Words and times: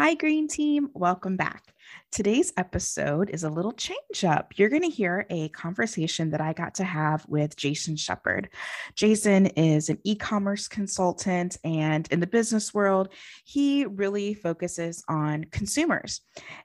Hi, 0.00 0.14
Green 0.14 0.46
Team. 0.46 0.90
Welcome 0.94 1.36
back. 1.36 1.74
Today's 2.12 2.52
episode 2.56 3.30
is 3.30 3.42
a 3.42 3.50
little 3.50 3.72
change 3.72 4.22
up. 4.24 4.56
You're 4.56 4.68
going 4.68 4.82
to 4.82 4.88
hear 4.88 5.26
a 5.28 5.48
conversation 5.48 6.30
that 6.30 6.40
I 6.40 6.52
got 6.52 6.76
to 6.76 6.84
have 6.84 7.26
with 7.26 7.56
Jason 7.56 7.96
Shepherd. 7.96 8.48
Jason 8.94 9.46
is 9.46 9.88
an 9.88 9.98
e 10.04 10.14
commerce 10.14 10.68
consultant, 10.68 11.56
and 11.64 12.06
in 12.12 12.20
the 12.20 12.28
business 12.28 12.72
world, 12.72 13.08
he 13.44 13.86
really 13.86 14.34
focuses 14.34 15.02
on 15.08 15.46
consumers. 15.50 16.20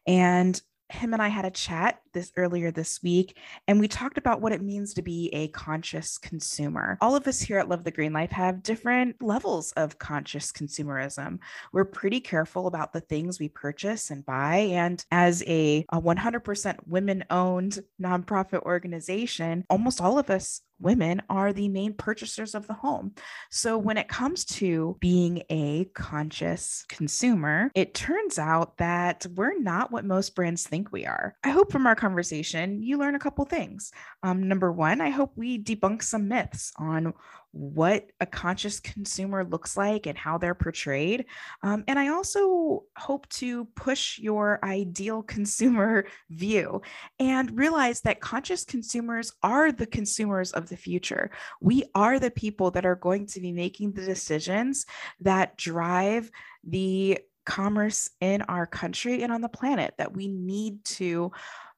And 0.05 0.61
him 0.89 1.13
and 1.13 1.21
I 1.21 1.27
had 1.27 1.45
a 1.45 1.52
chat 1.52 2.02
this 2.13 2.31
earlier 2.38 2.71
this 2.71 3.02
week, 3.02 3.38
and 3.68 3.79
we 3.79 3.88
talked 3.88 4.18
about 4.18 4.41
what 4.41 4.52
it 4.52 4.61
means 4.61 4.93
to 4.93 5.02
be 5.02 5.29
a 5.34 5.48
conscious 5.49 6.17
consumer. 6.17 6.98
All 7.02 7.16
of 7.16 7.27
us 7.27 7.41
here 7.41 7.57
at 7.57 7.70
Love 7.70 7.84
the 7.84 7.91
Green 7.91 8.13
Life 8.13 8.31
have 8.31 8.63
different 8.63 9.21
levels 9.21 9.71
of 9.73 9.98
conscious 9.98 10.52
consumerism. 10.52 11.39
We're 11.71 11.85
pretty 11.85 12.20
careful 12.20 12.67
about 12.67 12.93
the 12.93 13.02
things 13.02 13.39
we 13.39 13.49
purchase 13.49 14.11
and 14.11 14.25
buy. 14.25 14.57
And 14.72 15.03
as 15.11 15.44
a, 15.48 15.85
a 15.91 15.99
100% 15.99 16.77
women 16.86 17.23
owned 17.30 17.80
nonprofit 18.02 18.61
organization, 18.61 19.66
almost 19.70 20.02
all 20.02 20.20
of 20.20 20.30
us 20.30 20.61
women 20.80 21.22
are 21.30 21.54
the 21.54 21.70
main 21.70 21.94
purchasers 21.94 22.55
of 22.55 22.68
the 22.68 22.73
home. 22.73 23.14
So 23.50 23.77
when 23.77 23.98
it 23.98 24.08
comes 24.08 24.45
to 24.45 24.98
being 25.00 25.44
a 25.50 25.86
conscious 25.94 26.86
consumer, 26.90 27.72
it 27.76 27.94
turns 27.94 28.38
out 28.38 28.78
that 28.78 29.26
we're 29.36 29.58
not 29.59 29.91
what 29.91 30.05
most 30.05 30.36
brands 30.36 30.67
think 30.67 30.91
we 30.91 31.05
are. 31.05 31.36
I 31.44 31.50
hope 31.50 31.72
from 31.72 31.88
our 31.88 31.95
conversation, 31.95 32.81
you 32.84 32.98
learn 32.98 33.16
a 33.16 33.20
couple 33.20 33.45
things. 33.45 33.91
Um, 34.23 34.48
number 34.48 34.72
one, 34.72 35.02
I 35.02 35.09
hope 35.09 35.31
we 35.36 35.62
debunk 35.62 36.04
some 36.04 36.28
myths 36.28 36.73
on 36.78 37.14
what 37.53 38.09
a 38.20 38.25
conscious 38.25 38.80
consumer 38.80 39.45
looks 39.45 39.77
like 39.77 40.07
and 40.07 40.17
how 40.17 40.39
they're 40.39 40.55
portrayed. 40.55 41.25
Um, 41.61 41.84
and 41.88 41.99
I 41.99 42.07
also 42.07 42.84
hope 42.98 43.30
to 43.30 43.66
push 43.75 44.17
your 44.17 44.59
ideal 44.63 45.21
consumer 45.21 46.05
view 46.31 46.81
and 47.19 47.55
realize 47.55 48.02
that 48.02 48.19
conscious 48.19 48.66
consumers 48.66 49.31
are 49.44 49.72
the 49.72 49.86
consumers 49.86 50.52
of 50.52 50.67
the 50.67 50.78
future. 50.78 51.30
We 51.61 51.83
are 51.94 52.19
the 52.19 52.31
people 52.31 52.72
that 52.72 52.88
are 52.88 52.95
going 52.95 53.28
to 53.28 53.39
be 53.39 53.52
making 53.52 53.94
the 53.94 54.03
decisions 54.03 54.88
that 55.22 55.56
drive 55.56 56.31
the 56.63 57.19
commerce 57.45 58.09
in 58.19 58.41
our 58.44 58.66
country 58.66 59.22
and 59.22 59.31
on 59.31 59.41
the 59.41 59.50
planet 59.50 59.94
that 59.97 60.13
we 60.13 60.28
need 60.28 60.83
to 60.85 61.31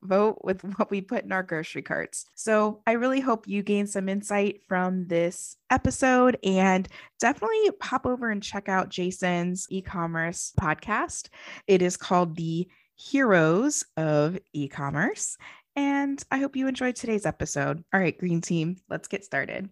vote 0.05 0.39
with 0.43 0.61
what 0.77 0.89
we 0.89 1.01
put 1.01 1.23
in 1.23 1.31
our 1.31 1.43
grocery 1.43 1.81
carts. 1.81 2.25
So 2.35 2.81
I 2.87 2.93
really 2.93 3.19
hope 3.19 3.47
you 3.47 3.63
gain 3.63 3.87
some 3.87 4.09
insight 4.09 4.61
from 4.67 5.07
this 5.07 5.57
episode 5.69 6.37
and 6.43 6.87
definitely 7.19 7.71
pop 7.79 8.05
over 8.05 8.29
and 8.29 8.41
check 8.41 8.69
out 8.69 8.89
Jason's 8.89 9.67
e 9.69 9.81
commerce 9.81 10.53
podcast. 10.59 11.29
It 11.67 11.81
is 11.81 11.97
called 11.97 12.35
The 12.35 12.67
Heroes 12.95 13.83
of 13.97 14.37
E 14.53 14.67
commerce. 14.67 15.37
And 15.75 16.23
I 16.31 16.37
hope 16.37 16.55
you 16.55 16.67
enjoyed 16.67 16.95
today's 16.95 17.25
episode. 17.25 17.83
All 17.93 17.99
right, 17.99 18.17
Green 18.17 18.39
Team, 18.39 18.77
let's 18.89 19.09
get 19.09 19.25
started. 19.25 19.69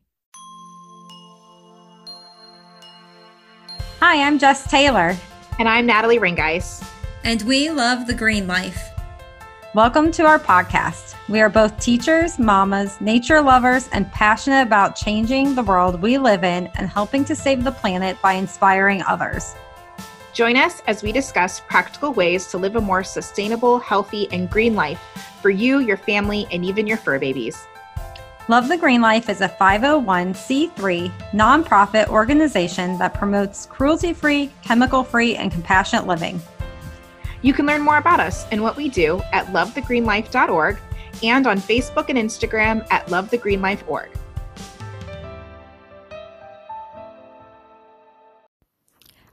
Hi, 4.02 4.22
I'm 4.22 4.38
Jess 4.38 4.70
Taylor. 4.70 5.16
And 5.60 5.70
I'm 5.70 5.86
Natalie 5.86 6.20
Ringeis. 6.20 6.86
And 7.24 7.42
we 7.44 7.70
love 7.70 8.06
the 8.06 8.14
green 8.14 8.48
life. 8.48 8.93
Welcome 9.76 10.12
to 10.12 10.26
our 10.28 10.38
podcast. 10.38 11.16
We 11.28 11.42
are 11.42 11.50
both 11.50 11.80
teachers, 11.80 12.38
mamas, 12.38 13.02
nature 13.02 13.42
lovers, 13.42 13.90
and 13.92 14.12
passionate 14.12 14.62
about 14.62 14.96
changing 14.96 15.56
the 15.56 15.64
world 15.64 16.00
we 16.00 16.20
live 16.20 16.44
in 16.44 16.68
and 16.76 16.88
helping 16.88 17.26
to 17.26 17.36
save 17.36 17.64
the 17.64 17.72
planet 17.72 18.22
by 18.22 18.34
inspiring 18.34 19.02
others. 19.08 19.56
Join 20.32 20.58
us 20.58 20.84
as 20.86 21.02
we 21.02 21.12
discuss 21.12 21.60
practical 21.62 22.14
ways 22.14 22.46
to 22.52 22.60
live 22.60 22.76
a 22.76 22.82
more 22.82 23.04
sustainable, 23.04 23.80
healthy, 23.80 24.32
and 24.32 24.48
green 24.48 24.76
life 24.76 25.02
for 25.42 25.50
you, 25.50 25.80
your 25.80 25.98
family, 25.98 26.46
and 26.52 26.64
even 26.64 26.86
your 26.86 26.98
fur 26.98 27.18
babies. 27.18 27.66
Love 28.50 28.68
the 28.68 28.78
Green 28.78 29.02
Life 29.02 29.28
is 29.28 29.42
a 29.42 29.50
501c3 29.50 31.10
nonprofit 31.32 32.10
organization 32.10 32.96
that 33.00 33.16
promotes 33.16 33.66
cruelty 33.66 34.14
free, 34.14 34.52
chemical 34.62 35.04
free, 35.04 35.36
and 35.36 35.52
compassionate 35.52 36.06
living. 36.06 36.40
You 37.44 37.54
can 37.54 37.66
learn 37.66 37.82
more 37.82 37.98
about 37.98 38.20
us 38.20 38.46
and 38.52 38.64
what 38.64 38.78
we 38.78 38.90
do 38.90 39.22
at 39.32 39.48
lovethegreenlife.org 39.48 40.80
and 41.22 41.46
on 41.46 41.60
Facebook 41.60 42.10
and 42.10 42.18
Instagram 42.18 42.88
at 42.90 43.06
lovethegreenlife.org. 43.08 44.10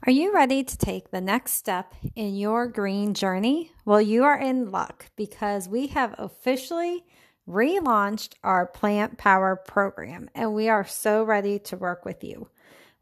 Are 0.03 0.11
you 0.11 0.33
ready 0.33 0.63
to 0.63 0.77
take 0.77 1.11
the 1.11 1.21
next 1.21 1.53
step 1.53 1.93
in 2.15 2.35
your 2.35 2.67
green 2.67 3.13
journey? 3.13 3.71
Well, 3.85 4.01
you 4.01 4.23
are 4.23 4.37
in 4.37 4.71
luck 4.71 5.05
because 5.15 5.69
we 5.69 5.87
have 5.87 6.15
officially 6.17 7.05
relaunched 7.47 8.33
our 8.43 8.65
Plant 8.65 9.17
Power 9.17 9.55
program 9.55 10.29
and 10.35 10.53
we 10.53 10.69
are 10.69 10.85
so 10.85 11.23
ready 11.23 11.59
to 11.59 11.77
work 11.77 12.03
with 12.03 12.23
you. 12.23 12.49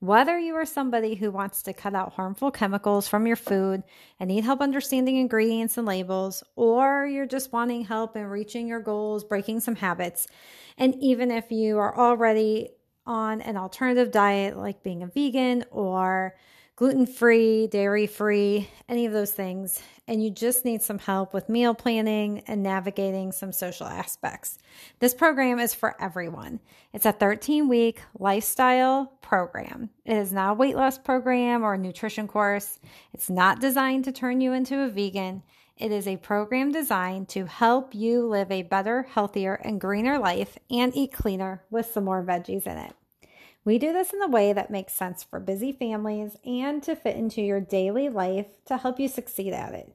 Whether 0.02 0.40
you 0.40 0.56
are 0.56 0.66
somebody 0.66 1.16
who 1.16 1.30
wants 1.30 1.62
to 1.64 1.74
cut 1.74 1.94
out 1.94 2.14
harmful 2.14 2.52
chemicals 2.52 3.10
from 3.10 3.28
your 3.28 3.36
food 3.36 3.84
and 4.18 4.30
need 4.30 4.46
help 4.46 4.62
understanding 4.62 5.18
ingredients 5.18 5.78
and 5.78 5.86
labels, 5.86 6.42
or 6.56 7.06
you're 7.06 7.26
just 7.26 7.52
wanting 7.52 7.84
help 7.84 8.16
in 8.16 8.26
reaching 8.26 8.66
your 8.66 8.80
goals, 8.80 9.26
breaking 9.26 9.60
some 9.60 9.76
habits, 9.76 10.26
and 10.78 10.96
even 11.02 11.32
if 11.32 11.52
you 11.52 11.78
are 11.80 11.98
already 11.98 12.70
on 13.06 13.42
an 13.42 13.58
alternative 13.58 14.10
diet 14.12 14.56
like 14.56 14.84
being 14.84 15.04
a 15.04 15.08
vegan 15.08 15.66
or 15.70 16.34
gluten 16.80 17.06
free, 17.06 17.68
dairy 17.68 18.08
free, 18.08 18.70
any 18.88 19.06
of 19.06 19.12
those 19.12 19.34
things, 19.34 19.82
and 20.08 20.24
you 20.24 20.30
just 20.30 20.64
need 20.64 20.82
some 20.82 20.98
help 20.98 21.34
with 21.34 21.50
meal 21.50 21.74
planning 21.74 22.42
and 22.48 22.64
navigating 22.64 23.34
some 23.34 23.52
social 23.52 23.86
aspects. 23.86 24.58
This 25.00 25.14
program 25.14 25.60
is 25.60 25.74
for 25.74 26.02
everyone. 26.02 26.62
It's 26.94 27.06
a 27.06 27.12
13 27.12 27.68
week 27.68 28.02
lifestyle 28.18 29.12
program. 29.22 29.90
It 30.06 30.16
is 30.16 30.32
not 30.32 30.52
a 30.52 30.54
weight 30.54 30.78
loss 30.78 30.98
program 30.98 31.64
or 31.64 31.74
a 31.74 31.78
nutrition 31.78 32.30
course. 32.30 32.80
It's 33.14 33.30
not 33.30 33.60
designed 33.60 34.06
to 34.06 34.14
turn 34.14 34.40
you 34.40 34.54
into 34.54 34.80
a 34.80 34.88
vegan. 34.88 35.44
It 35.76 35.92
is 35.92 36.08
a 36.08 36.16
program 36.16 36.72
designed 36.72 37.28
to 37.30 37.46
help 37.46 37.94
you 37.94 38.26
live 38.26 38.52
a 38.52 38.62
better, 38.62 39.04
healthier, 39.04 39.56
and 39.56 39.82
greener 39.82 40.18
life 40.18 40.58
and 40.72 40.96
eat 40.96 41.12
cleaner 41.12 41.62
with 41.70 41.88
some 41.88 42.06
more 42.06 42.24
veggies 42.24 42.66
in 42.66 42.78
it. 42.78 42.94
We 43.66 43.78
do 43.78 43.92
this 43.92 44.14
in 44.14 44.22
a 44.22 44.28
way 44.28 44.54
that 44.54 44.72
makes 44.72 44.94
sense 44.94 45.24
for 45.24 45.40
busy 45.40 45.72
families 45.72 46.38
and 46.46 46.82
to 46.84 46.96
fit 46.96 47.18
into 47.18 47.42
your 47.42 47.60
daily 47.60 48.10
life 48.10 48.48
to 48.66 48.78
help 48.78 49.00
you 49.00 49.08
succeed 49.08 49.54
at 49.54 49.74
it. 49.74 49.94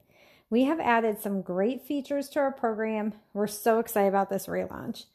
We 0.49 0.65
have 0.65 0.79
added 0.79 1.19
some 1.19 1.41
great 1.41 1.81
features 1.81 2.29
to 2.29 2.39
our 2.39 2.51
program. 2.51 3.13
We're 3.33 3.47
so 3.47 3.79
excited 3.79 4.09
about 4.09 4.29
this 4.29 4.45
relaunch. 4.45 5.05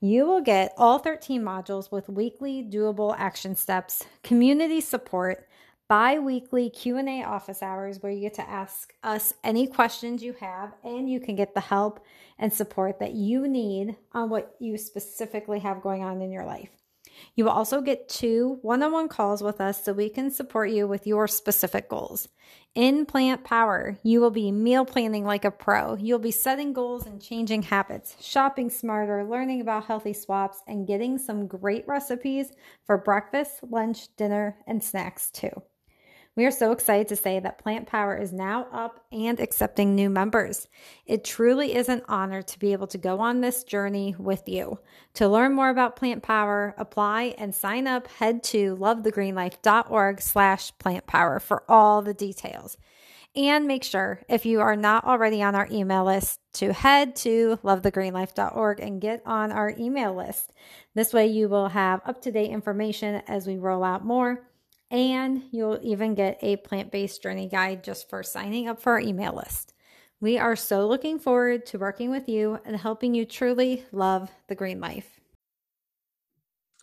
You 0.00 0.26
will 0.26 0.40
get 0.40 0.74
all 0.76 0.98
13 0.98 1.42
modules 1.42 1.92
with 1.92 2.08
weekly 2.08 2.62
doable 2.62 3.14
action 3.16 3.54
steps, 3.54 4.04
community 4.22 4.80
support, 4.80 5.46
bi-weekly 5.88 6.70
Q&A 6.70 7.22
office 7.22 7.62
hours 7.62 8.02
where 8.02 8.10
you 8.10 8.20
get 8.20 8.34
to 8.34 8.48
ask 8.48 8.94
us 9.02 9.34
any 9.44 9.66
questions 9.66 10.22
you 10.22 10.32
have 10.34 10.72
and 10.82 11.10
you 11.10 11.20
can 11.20 11.36
get 11.36 11.54
the 11.54 11.60
help 11.60 12.04
and 12.38 12.52
support 12.52 12.98
that 12.98 13.12
you 13.12 13.46
need 13.46 13.96
on 14.12 14.30
what 14.30 14.56
you 14.58 14.78
specifically 14.78 15.60
have 15.60 15.82
going 15.82 16.02
on 16.02 16.22
in 16.22 16.32
your 16.32 16.44
life. 16.44 16.79
You 17.34 17.44
will 17.44 17.52
also 17.52 17.80
get 17.80 18.08
two 18.08 18.58
one 18.62 18.82
on 18.82 18.92
one 18.92 19.08
calls 19.08 19.42
with 19.42 19.60
us 19.60 19.84
so 19.84 19.92
we 19.92 20.08
can 20.08 20.30
support 20.30 20.70
you 20.70 20.86
with 20.86 21.06
your 21.06 21.28
specific 21.28 21.88
goals. 21.88 22.28
In 22.74 23.04
Plant 23.04 23.42
Power, 23.42 23.98
you 24.04 24.20
will 24.20 24.30
be 24.30 24.52
meal 24.52 24.84
planning 24.84 25.24
like 25.24 25.44
a 25.44 25.50
pro. 25.50 25.96
You'll 25.96 26.20
be 26.20 26.30
setting 26.30 26.72
goals 26.72 27.04
and 27.04 27.20
changing 27.20 27.62
habits, 27.62 28.14
shopping 28.20 28.70
smarter, 28.70 29.24
learning 29.24 29.60
about 29.60 29.86
healthy 29.86 30.12
swaps, 30.12 30.62
and 30.68 30.86
getting 30.86 31.18
some 31.18 31.48
great 31.48 31.86
recipes 31.88 32.52
for 32.86 32.96
breakfast, 32.96 33.60
lunch, 33.68 34.14
dinner, 34.16 34.56
and 34.66 34.82
snacks 34.84 35.30
too. 35.30 35.50
We 36.40 36.46
are 36.46 36.50
so 36.50 36.72
excited 36.72 37.06
to 37.08 37.16
say 37.16 37.38
that 37.38 37.58
Plant 37.58 37.86
Power 37.86 38.16
is 38.16 38.32
now 38.32 38.66
up 38.72 39.04
and 39.12 39.38
accepting 39.38 39.94
new 39.94 40.08
members. 40.08 40.68
It 41.04 41.22
truly 41.22 41.74
is 41.74 41.90
an 41.90 42.00
honor 42.08 42.40
to 42.40 42.58
be 42.58 42.72
able 42.72 42.86
to 42.86 42.96
go 42.96 43.20
on 43.20 43.42
this 43.42 43.62
journey 43.62 44.14
with 44.18 44.48
you. 44.48 44.78
To 45.16 45.28
learn 45.28 45.52
more 45.52 45.68
about 45.68 45.96
Plant 45.96 46.22
Power, 46.22 46.74
apply 46.78 47.34
and 47.36 47.54
sign 47.54 47.86
up, 47.86 48.06
head 48.06 48.42
to 48.44 48.74
lovethegreenlife.org 48.76 50.22
slash 50.22 50.72
plant 50.78 51.06
power 51.06 51.40
for 51.40 51.62
all 51.68 52.00
the 52.00 52.14
details. 52.14 52.78
And 53.36 53.66
make 53.66 53.84
sure, 53.84 54.22
if 54.26 54.46
you 54.46 54.62
are 54.62 54.76
not 54.76 55.04
already 55.04 55.42
on 55.42 55.54
our 55.54 55.68
email 55.70 56.06
list, 56.06 56.40
to 56.54 56.72
head 56.72 57.16
to 57.16 57.58
lovethegreenlife.org 57.62 58.80
and 58.80 58.98
get 58.98 59.22
on 59.26 59.52
our 59.52 59.74
email 59.78 60.14
list. 60.14 60.54
This 60.94 61.12
way, 61.12 61.26
you 61.26 61.50
will 61.50 61.68
have 61.68 62.00
up 62.06 62.22
to 62.22 62.32
date 62.32 62.50
information 62.50 63.22
as 63.28 63.46
we 63.46 63.58
roll 63.58 63.84
out 63.84 64.06
more 64.06 64.46
and 64.90 65.42
you'll 65.52 65.78
even 65.82 66.14
get 66.14 66.38
a 66.42 66.56
plant 66.56 66.90
based 66.90 67.22
journey 67.22 67.48
guide 67.48 67.84
just 67.84 68.10
for 68.10 68.22
signing 68.22 68.68
up 68.68 68.80
for 68.80 68.92
our 68.92 69.00
email 69.00 69.34
list. 69.34 69.72
We 70.20 70.36
are 70.36 70.56
so 70.56 70.86
looking 70.86 71.18
forward 71.18 71.64
to 71.66 71.78
working 71.78 72.10
with 72.10 72.28
you 72.28 72.58
and 72.64 72.76
helping 72.76 73.14
you 73.14 73.24
truly 73.24 73.84
love 73.92 74.30
the 74.48 74.54
green 74.54 74.80
life. 74.80 75.20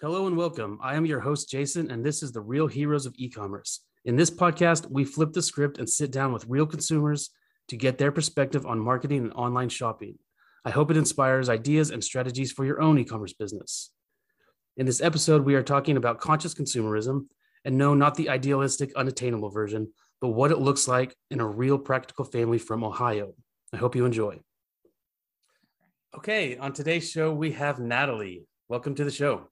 Hello 0.01 0.27
and 0.27 0.38
welcome. 0.38 0.80
I 0.81 0.95
am 0.95 1.06
your 1.06 1.19
host, 1.19 1.50
Jason, 1.50 1.92
and 1.92 2.06
this 2.06 2.24
is 2.24 2.31
the 2.31 2.42
Real 2.42 2.68
Heroes 2.68 3.06
of 3.06 3.13
E 3.18 3.30
commerce. 3.30 3.81
In 4.06 4.15
this 4.15 4.31
podcast, 4.31 4.89
we 4.89 5.04
flip 5.04 5.33
the 5.33 5.42
script 5.42 5.80
and 5.80 5.89
sit 5.89 6.12
down 6.12 6.31
with 6.31 6.45
real 6.48 6.65
consumers 6.65 7.31
to 7.68 7.75
get 7.75 7.98
their 7.98 8.12
perspective 8.12 8.65
on 8.65 8.80
marketing 8.80 9.24
and 9.24 9.33
online 9.33 9.69
shopping. 9.69 10.18
I 10.63 10.69
hope 10.69 10.89
it 10.92 10.98
inspires 10.98 11.50
ideas 11.50 11.92
and 11.92 12.04
strategies 12.04 12.51
for 12.51 12.63
your 12.63 12.81
own 12.81 12.98
e 13.00 13.06
commerce 13.06 13.33
business. 13.33 13.92
In 14.77 14.86
this 14.86 15.01
episode, 15.01 15.44
we 15.44 15.56
are 15.56 15.63
talking 15.63 15.98
about 15.98 16.19
conscious 16.19 16.54
consumerism 16.54 17.27
and 17.67 17.77
no, 17.77 17.93
not 17.93 18.15
the 18.15 18.29
idealistic, 18.29 18.95
unattainable 18.95 19.49
version, 19.49 19.91
but 20.21 20.29
what 20.29 20.51
it 20.51 20.57
looks 20.57 20.87
like 20.87 21.13
in 21.29 21.41
a 21.41 21.45
real 21.45 21.77
practical 21.77 22.23
family 22.23 22.57
from 22.57 22.81
Ohio. 22.81 23.33
I 23.73 23.77
hope 23.77 23.93
you 23.93 24.05
enjoy. 24.05 24.39
Okay, 26.15 26.55
on 26.57 26.71
today's 26.71 27.11
show, 27.11 27.33
we 27.33 27.51
have 27.51 27.77
Natalie. 27.77 28.47
Welcome 28.69 28.95
to 28.95 29.03
the 29.03 29.11
show. 29.11 29.49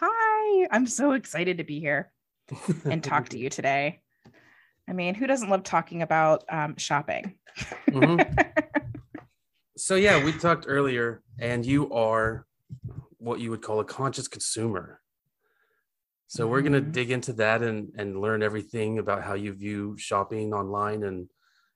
Hi, 0.00 0.66
I'm 0.72 0.88
so 0.88 1.12
excited 1.12 1.58
to 1.58 1.64
be 1.64 1.78
here 1.78 2.10
and 2.84 3.02
talk 3.02 3.28
to 3.28 3.38
you 3.42 3.48
today. 3.48 4.00
I 4.88 4.92
mean, 4.92 5.14
who 5.14 5.28
doesn't 5.28 5.48
love 5.48 5.62
talking 5.62 6.02
about 6.02 6.42
um, 6.50 6.76
shopping? 6.78 7.36
Mm-hmm. 7.88 8.42
so, 9.76 9.94
yeah, 9.94 10.22
we 10.24 10.32
talked 10.32 10.64
earlier, 10.66 11.22
and 11.38 11.64
you 11.64 11.92
are 11.92 12.44
what 13.18 13.38
you 13.38 13.50
would 13.50 13.62
call 13.62 13.78
a 13.78 13.84
conscious 13.84 14.26
consumer. 14.26 14.98
So, 16.32 16.46
we're 16.46 16.62
going 16.62 16.72
to 16.72 16.80
mm-hmm. 16.80 16.92
dig 16.92 17.10
into 17.10 17.32
that 17.34 17.62
and, 17.62 17.92
and 17.96 18.20
learn 18.20 18.42
everything 18.42 18.98
about 18.98 19.22
how 19.22 19.34
you 19.34 19.52
view 19.52 19.96
shopping 19.98 20.54
online 20.54 21.02
and, 21.02 21.28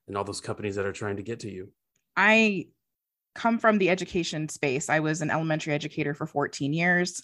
and 0.07 0.17
all 0.17 0.23
those 0.23 0.41
companies 0.41 0.75
that 0.75 0.85
are 0.85 0.91
trying 0.91 1.17
to 1.17 1.23
get 1.23 1.41
to 1.41 1.51
you. 1.51 1.69
I 2.15 2.67
come 3.35 3.59
from 3.59 3.77
the 3.77 3.89
education 3.89 4.49
space. 4.49 4.89
I 4.89 4.99
was 4.99 5.21
an 5.21 5.29
elementary 5.29 5.73
educator 5.73 6.15
for 6.15 6.25
14 6.25 6.73
years 6.73 7.21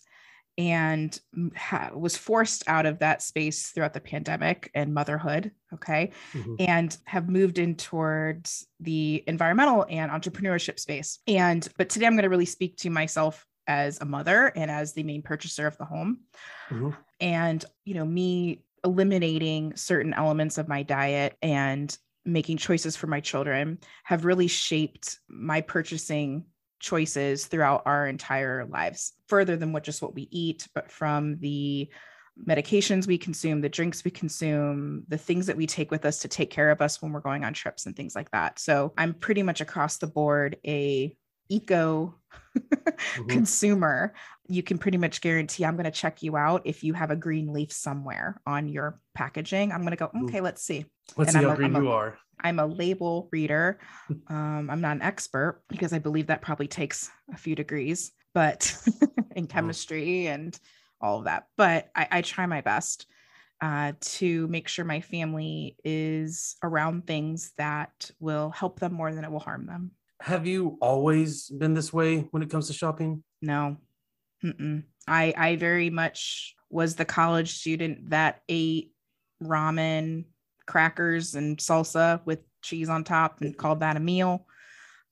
and 0.58 1.20
ha- 1.58 1.90
was 1.96 2.16
forced 2.16 2.64
out 2.68 2.86
of 2.86 3.00
that 3.00 3.22
space 3.22 3.70
throughout 3.70 3.94
the 3.94 4.00
pandemic 4.00 4.70
and 4.76 4.94
motherhood 4.94 5.52
okay 5.74 6.12
mm-hmm. 6.32 6.56
and 6.60 6.96
have 7.06 7.28
moved 7.28 7.58
in 7.58 7.76
towards 7.76 8.68
the 8.80 9.24
environmental 9.26 9.86
and 9.90 10.12
entrepreneurship 10.12 10.80
space 10.80 11.20
and 11.28 11.68
but 11.78 11.90
today 11.90 12.06
i'm 12.06 12.14
going 12.14 12.24
to 12.24 12.30
really 12.30 12.46
speak 12.46 12.78
to 12.78 12.92
myself 12.92 13.48
as 13.66 14.00
a 14.02 14.06
mother 14.06 14.52
and 14.56 14.70
as 14.70 14.94
the 14.94 15.04
main 15.04 15.24
purchaser 15.24 15.66
of 15.66 15.78
the 15.78 15.86
home 15.86 16.20
mm-hmm. 16.70 16.90
And 17.24 17.64
you 17.86 17.96
know 17.96 18.06
me 18.06 18.62
eliminating 18.84 19.76
certain 19.76 20.14
elements 20.14 20.58
of 20.58 20.68
my 20.68 20.84
diet 20.84 21.36
and 21.42 21.98
making 22.26 22.58
choices 22.58 22.96
for 22.96 23.08
my 23.08 23.20
children 23.20 23.80
have 24.04 24.26
really 24.26 24.48
shaped 24.48 25.20
my 25.28 25.62
purchasing 25.62 26.46
choices 26.80 27.46
throughout 27.46 27.82
our 27.86 28.08
entire 28.08 28.66
lives, 28.66 29.14
further 29.28 29.56
than 29.56 29.72
what 29.72 29.84
just 29.84 30.02
what 30.02 30.14
we 30.14 30.28
eat, 30.32 30.68
but 30.76 30.92
from 30.92 31.38
the 31.40 31.90
medications 32.48 33.08
we 33.08 33.18
consume, 33.18 33.62
the 33.62 33.70
drinks 33.70 34.04
we 34.04 34.12
consume, 34.12 35.04
the 35.08 35.18
things 35.18 35.46
that 35.46 35.56
we 35.56 35.66
take 35.66 35.92
with 35.92 36.06
us 36.06 36.20
to 36.20 36.28
take 36.28 36.50
care 36.50 36.72
of 36.72 36.82
us 36.82 37.02
when 37.02 37.14
we're 37.14 37.22
going 37.22 37.46
on 37.46 37.54
trips 37.54 37.86
and 37.86 37.96
things 37.96 38.16
like 38.16 38.30
that. 38.32 38.60
So 38.60 38.94
I'm 38.98 39.14
pretty 39.14 39.44
much 39.44 39.62
across 39.62 39.98
the 39.98 40.08
board 40.08 40.58
a 40.66 41.16
eco 41.54 42.16
mm-hmm. 42.58 43.28
consumer. 43.28 44.14
You 44.48 44.64
can 44.64 44.78
pretty 44.78 44.98
much 44.98 45.22
guarantee 45.22 45.66
I'm 45.66 45.76
going 45.76 45.86
to 45.86 45.92
check 45.92 46.22
you 46.22 46.36
out 46.36 46.64
if 46.66 46.84
you 46.84 46.94
have 46.94 47.12
a 47.12 47.16
green 47.16 47.54
leaf 47.54 47.72
somewhere 47.72 48.42
on 48.46 48.68
your 48.68 49.00
packaging. 49.16 49.72
I'm 49.72 49.82
going 49.82 49.92
to 49.92 49.98
go, 49.98 50.12
okay, 50.26 50.42
let's 50.42 50.62
see. 50.64 50.86
Let's 51.18 51.34
and 51.34 51.42
see 51.42 51.46
I'm 51.46 51.46
how 51.46 51.54
a, 51.54 51.56
green 51.56 51.76
I'm 51.76 51.84
you 51.84 51.90
a, 51.90 51.94
are. 51.94 52.18
I'm 52.42 52.60
a 52.60 52.66
label 52.66 53.30
reader. 53.32 53.80
Um, 54.28 54.70
I'm 54.70 54.82
not 54.82 54.96
an 54.96 55.02
expert 55.02 55.62
because 55.70 55.94
I 55.94 56.00
believe 56.00 56.28
that 56.28 56.42
probably 56.42 56.68
takes 56.68 57.10
a 57.34 57.38
few 57.38 57.56
degrees, 57.56 58.12
but 58.34 58.76
in 59.36 59.48
chemistry 59.48 60.28
and 60.28 60.58
all 61.02 61.20
of 61.20 61.26
that. 61.26 61.48
But 61.58 61.90
I, 61.96 62.08
I 62.12 62.22
try 62.22 62.46
my 62.46 62.62
best 62.62 63.06
uh, 63.62 63.94
to 64.02 64.48
make 64.48 64.68
sure 64.68 64.86
my 64.86 65.02
family 65.02 65.78
is 65.84 66.58
around 66.64 67.08
things 67.08 67.54
that 67.58 68.12
will 68.20 68.50
help 68.50 68.80
them 68.80 68.94
more 68.94 69.14
than 69.14 69.24
it 69.24 69.32
will 69.32 69.40
harm 69.40 69.66
them. 69.66 69.92
Have 70.24 70.48
you 70.48 70.78
always 70.80 71.50
been 71.50 71.74
this 71.74 71.92
way 71.92 72.30
when 72.32 72.42
it 72.42 72.50
comes 72.50 72.68
to 72.68 72.74
shopping? 72.74 73.26
No. 73.42 73.76
Mm-mm. 74.42 74.84
I 75.06 75.34
I 75.36 75.56
very 75.58 75.90
much 75.90 76.56
was 76.70 76.96
the 76.96 77.04
college 77.04 77.58
student 77.58 78.10
that 78.12 78.42
ate 78.48 78.94
ramen 79.44 80.24
crackers 80.66 81.36
and 81.36 81.58
salsa 81.58 82.22
with 82.24 82.40
cheese 82.62 82.88
on 82.88 83.04
top 83.04 83.42
and 83.42 83.58
called 83.58 83.82
that 83.82 83.98
a 83.98 84.00
meal. 84.00 84.48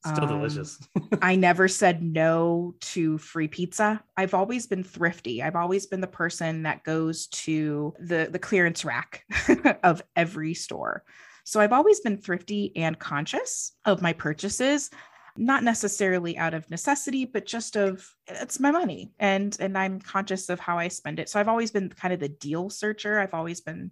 Still 0.06 0.24
um, 0.24 0.30
delicious. 0.30 0.80
I 1.22 1.36
never 1.36 1.68
said 1.81 2.02
no 2.02 2.75
to 2.80 3.18
free 3.18 3.50
pizza. 3.50 4.02
I've 4.16 4.34
always 4.34 4.66
been 4.66 4.81
thrifty. 4.81 5.44
I've 5.44 5.57
always 5.57 5.88
been 5.88 6.00
the 6.00 6.07
person 6.07 6.64
that 6.64 6.86
goes 6.86 7.28
to 7.28 7.94
the 8.00 8.30
the 8.31 8.40
clearance 8.40 8.86
rack 8.86 9.25
of 9.84 10.02
every 10.16 10.54
store. 10.54 11.04
So 11.51 11.59
I've 11.59 11.74
always 11.74 12.00
been 12.00 12.15
thrifty 12.15 12.71
and 12.77 12.98
conscious 12.98 13.74
of 13.83 14.01
my 14.01 14.13
purchases, 14.13 14.89
not 15.36 15.65
necessarily 15.65 16.38
out 16.38 16.53
of 16.53 16.69
necessity, 16.71 17.25
but 17.25 17.45
just 17.45 17.75
of 17.75 18.09
it's 18.25 18.62
my 18.62 18.71
money 18.71 19.12
and 19.19 19.57
and 19.59 19.77
I'm 19.77 20.00
conscious 20.00 20.48
of 20.48 20.62
how 20.62 20.77
I 20.77 20.88
spend 20.88 21.19
it. 21.19 21.27
So 21.27 21.42
I've 21.42 21.50
always 21.50 21.69
been 21.69 21.89
kind 21.89 22.13
of 22.13 22.21
the 22.21 22.30
deal 22.30 22.69
searcher. 22.69 23.19
I've 23.19 23.33
always 23.33 23.59
been 23.59 23.92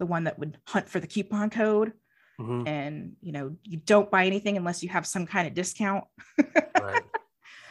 the 0.00 0.06
one 0.06 0.24
that 0.24 0.36
would 0.40 0.58
hunt 0.66 0.88
for 0.88 0.98
the 0.98 1.06
coupon 1.06 1.48
code. 1.48 1.92
Mm-hmm. 2.40 2.66
And 2.66 3.12
you 3.22 3.30
know, 3.30 3.54
you 3.62 3.76
don't 3.76 4.10
buy 4.10 4.26
anything 4.26 4.56
unless 4.56 4.82
you 4.82 4.88
have 4.88 5.06
some 5.06 5.26
kind 5.28 5.46
of 5.46 5.54
discount. 5.54 6.06
right. 6.82 7.04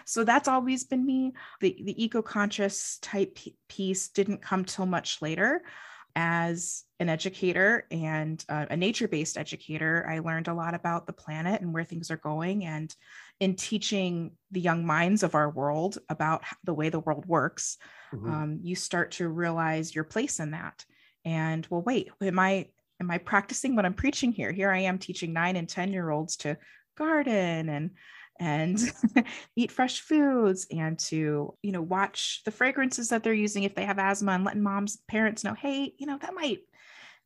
So 0.07 0.23
that's 0.23 0.47
always 0.47 0.83
been 0.83 1.03
me. 1.03 1.33
The 1.61 1.75
the 1.83 2.03
eco-conscious 2.03 2.99
type 3.01 3.39
piece 3.67 4.09
didn't 4.09 4.43
come 4.43 4.63
till 4.63 4.85
much 4.85 5.19
later. 5.19 5.63
As 6.15 6.83
an 6.99 7.09
educator 7.09 7.85
and 7.91 8.43
uh, 8.47 8.67
a 8.69 8.77
nature-based 8.77 9.37
educator, 9.37 10.07
I 10.09 10.19
learned 10.19 10.47
a 10.47 10.53
lot 10.53 10.73
about 10.73 11.07
the 11.07 11.13
planet 11.13 11.61
and 11.61 11.73
where 11.73 11.83
things 11.83 12.09
are 12.09 12.17
going. 12.17 12.63
And 12.63 12.95
in 13.41 13.55
teaching 13.55 14.31
the 14.51 14.61
young 14.61 14.85
minds 14.85 15.23
of 15.23 15.35
our 15.35 15.49
world 15.49 15.97
about 16.07 16.43
the 16.63 16.73
way 16.73 16.87
the 16.87 17.01
world 17.01 17.25
works, 17.25 17.77
mm-hmm. 18.13 18.31
um, 18.31 18.59
you 18.61 18.75
start 18.75 19.11
to 19.11 19.27
realize 19.27 19.93
your 19.93 20.05
place 20.05 20.39
in 20.39 20.51
that 20.51 20.85
and 21.25 21.67
well 21.69 21.81
wait 21.81 22.11
am 22.21 22.39
i 22.39 22.65
am 23.01 23.11
i 23.11 23.17
practicing 23.17 23.75
what 23.75 23.85
i'm 23.85 23.93
preaching 23.93 24.31
here 24.31 24.51
here 24.51 24.71
i 24.71 24.79
am 24.79 24.97
teaching 24.97 25.33
nine 25.33 25.55
and 25.55 25.67
ten 25.67 25.91
year 25.91 26.09
olds 26.09 26.37
to 26.37 26.55
garden 26.97 27.67
and 27.67 27.91
and 28.39 28.79
eat 29.55 29.71
fresh 29.71 30.01
foods 30.01 30.67
and 30.71 30.99
to 30.99 31.53
you 31.61 31.71
know 31.71 31.81
watch 31.81 32.41
the 32.45 32.51
fragrances 32.51 33.09
that 33.09 33.23
they're 33.23 33.33
using 33.33 33.63
if 33.63 33.75
they 33.75 33.85
have 33.85 33.99
asthma 33.99 34.33
and 34.33 34.43
letting 34.43 34.63
moms 34.63 34.97
parents 35.07 35.43
know 35.43 35.53
hey 35.53 35.93
you 35.97 36.05
know 36.05 36.17
that 36.17 36.33
might 36.33 36.59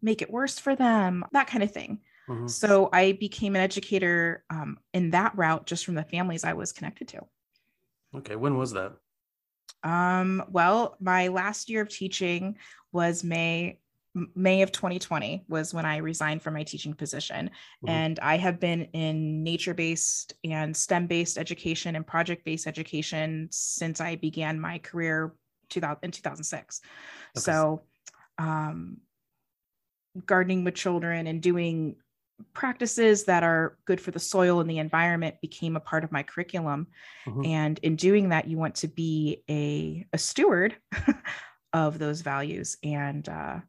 make 0.02 0.22
it 0.22 0.32
worse 0.32 0.60
for 0.60 0.76
them 0.76 1.26
that 1.32 1.48
kind 1.48 1.64
of 1.64 1.72
thing. 1.72 2.00
Mm-hmm. 2.28 2.48
so 2.48 2.90
i 2.94 3.14
became 3.14 3.56
an 3.56 3.62
educator 3.62 4.44
um, 4.52 4.78
in 4.94 5.10
that 5.12 5.36
route 5.36 5.66
just 5.66 5.84
from 5.84 5.96
the 5.96 6.04
families 6.04 6.44
i 6.44 6.54
was 6.54 6.72
connected 6.72 7.08
to. 7.10 7.22
Okay 8.16 8.36
when 8.36 8.58
was 8.58 8.72
that? 8.74 8.94
Um, 9.84 10.44
well 10.50 10.96
my 11.00 11.30
last 11.30 11.70
year 11.70 11.82
of 11.82 11.90
teaching 11.90 12.58
was 12.92 13.24
may 13.24 13.80
May 14.36 14.62
of 14.62 14.72
2020 14.72 15.46
was 15.48 15.74
when 15.74 15.86
I 15.86 15.98
resigned 15.98 16.42
from 16.42 16.56
my 16.56 16.64
teaching 16.64 16.94
position. 16.94 17.48
Mm-hmm. 17.48 17.90
And 17.90 18.20
I 18.20 18.38
have 18.38 18.60
been 18.60 18.84
in 18.94 19.44
nature 19.44 19.74
based 19.74 20.34
and 20.44 20.76
STEM 20.76 21.08
based 21.08 21.38
education 21.38 21.96
and 21.96 22.06
project 22.06 22.44
based 22.44 22.68
education 22.68 23.48
since 23.52 24.02
I 24.02 24.16
began 24.16 24.60
my 24.60 24.80
career 24.80 25.34
2000, 25.70 26.00
in 26.04 26.12
2006. 26.12 26.82
Okay. 27.38 27.42
So, 27.42 27.84
um, 28.38 28.98
gardening 30.26 30.64
with 30.64 30.74
children 30.74 31.28
and 31.28 31.42
doing 31.42 31.96
practices 32.54 33.26
that 33.26 33.44
are 33.44 33.78
good 33.86 34.02
for 34.02 34.12
the 34.12 34.20
soil 34.20 34.60
and 34.60 34.70
the 34.70 34.80
environment 34.80 35.36
became 35.42 35.76
a 35.76 35.80
part 35.80 36.04
of 36.04 36.12
my 36.12 36.24
curriculum. 36.24 36.88
Mm-hmm. 37.28 37.46
And 37.46 37.80
in 37.84 37.96
doing 37.96 38.30
that, 38.30 38.48
you 38.48 38.58
want 38.58 38.76
to 38.76 38.88
be 38.88 39.44
a, 39.50 40.06
a 40.14 40.18
steward 40.18 40.76
of 41.74 42.00
those 42.00 42.22
values. 42.22 42.78
And, 42.84 43.28
uh, 43.28 43.60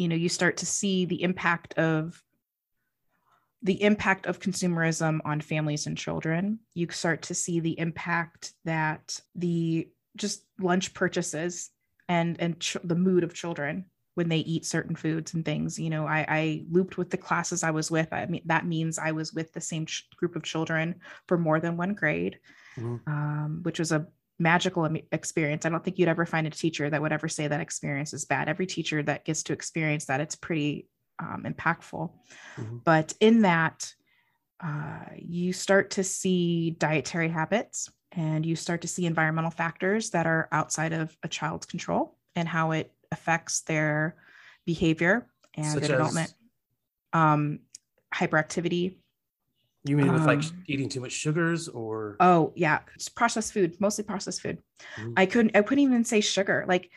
you 0.00 0.08
know 0.08 0.16
you 0.16 0.28
start 0.28 0.56
to 0.58 0.66
see 0.66 1.04
the 1.04 1.22
impact 1.22 1.74
of 1.74 2.22
the 3.62 3.82
impact 3.82 4.24
of 4.24 4.40
consumerism 4.40 5.20
on 5.26 5.42
families 5.42 5.86
and 5.86 5.98
children. 5.98 6.60
You 6.72 6.88
start 6.90 7.20
to 7.22 7.34
see 7.34 7.60
the 7.60 7.78
impact 7.78 8.52
that 8.64 9.20
the 9.34 9.88
just 10.16 10.44
lunch 10.58 10.94
purchases 10.94 11.70
and 12.08 12.40
and 12.40 12.58
ch- 12.58 12.78
the 12.82 12.94
mood 12.94 13.22
of 13.22 13.34
children 13.34 13.84
when 14.14 14.30
they 14.30 14.38
eat 14.38 14.64
certain 14.64 14.96
foods 14.96 15.34
and 15.34 15.44
things. 15.44 15.78
You 15.78 15.90
know 15.90 16.06
i 16.06 16.24
i 16.28 16.64
looped 16.70 16.96
with 16.96 17.10
the 17.10 17.18
classes 17.18 17.62
i 17.62 17.70
was 17.70 17.90
with. 17.90 18.08
I 18.10 18.24
mean 18.24 18.42
that 18.46 18.66
means 18.66 18.98
i 18.98 19.12
was 19.12 19.34
with 19.34 19.52
the 19.52 19.60
same 19.60 19.84
ch- 19.84 20.08
group 20.16 20.34
of 20.34 20.42
children 20.42 21.00
for 21.26 21.36
more 21.36 21.60
than 21.60 21.76
one 21.76 21.92
grade 21.92 22.38
mm-hmm. 22.76 23.10
um, 23.10 23.60
which 23.62 23.78
was 23.78 23.92
a 23.92 24.06
magical 24.40 24.88
experience. 25.12 25.66
I 25.66 25.68
don't 25.68 25.84
think 25.84 25.98
you'd 25.98 26.08
ever 26.08 26.26
find 26.26 26.46
a 26.46 26.50
teacher 26.50 26.88
that 26.88 27.00
would 27.00 27.12
ever 27.12 27.28
say 27.28 27.46
that 27.46 27.60
experience 27.60 28.12
is 28.12 28.24
bad. 28.24 28.48
Every 28.48 28.66
teacher 28.66 29.02
that 29.02 29.24
gets 29.24 29.42
to 29.44 29.52
experience 29.52 30.06
that, 30.06 30.20
it's 30.20 30.34
pretty 30.34 30.88
um, 31.18 31.44
impactful. 31.46 32.10
Mm-hmm. 32.56 32.78
But 32.84 33.12
in 33.20 33.42
that, 33.42 33.92
uh, 34.62 35.04
you 35.16 35.52
start 35.52 35.90
to 35.90 36.04
see 36.04 36.70
dietary 36.70 37.28
habits 37.28 37.88
and 38.12 38.44
you 38.44 38.56
start 38.56 38.82
to 38.82 38.88
see 38.88 39.06
environmental 39.06 39.50
factors 39.50 40.10
that 40.10 40.26
are 40.26 40.48
outside 40.50 40.92
of 40.92 41.16
a 41.22 41.28
child's 41.28 41.66
control 41.66 42.16
and 42.34 42.48
how 42.48 42.72
it 42.72 42.92
affects 43.12 43.60
their 43.62 44.16
behavior. 44.66 45.26
and 45.54 45.80
their 45.80 45.88
development. 45.88 46.34
Um, 47.12 47.60
hyperactivity. 48.14 48.96
You 49.84 49.96
mean 49.96 50.12
with 50.12 50.26
like 50.26 50.42
Um, 50.42 50.64
eating 50.66 50.88
too 50.88 51.00
much 51.00 51.12
sugars 51.12 51.68
or 51.68 52.16
Oh 52.20 52.52
yeah, 52.54 52.80
it's 52.94 53.08
processed 53.08 53.52
food, 53.52 53.80
mostly 53.80 54.04
processed 54.04 54.42
food. 54.42 54.62
Mhm. 54.98 55.14
I 55.16 55.26
couldn't 55.26 55.56
I 55.56 55.62
couldn't 55.62 55.84
even 55.84 56.04
say 56.04 56.20
sugar. 56.20 56.64
Like, 56.68 56.90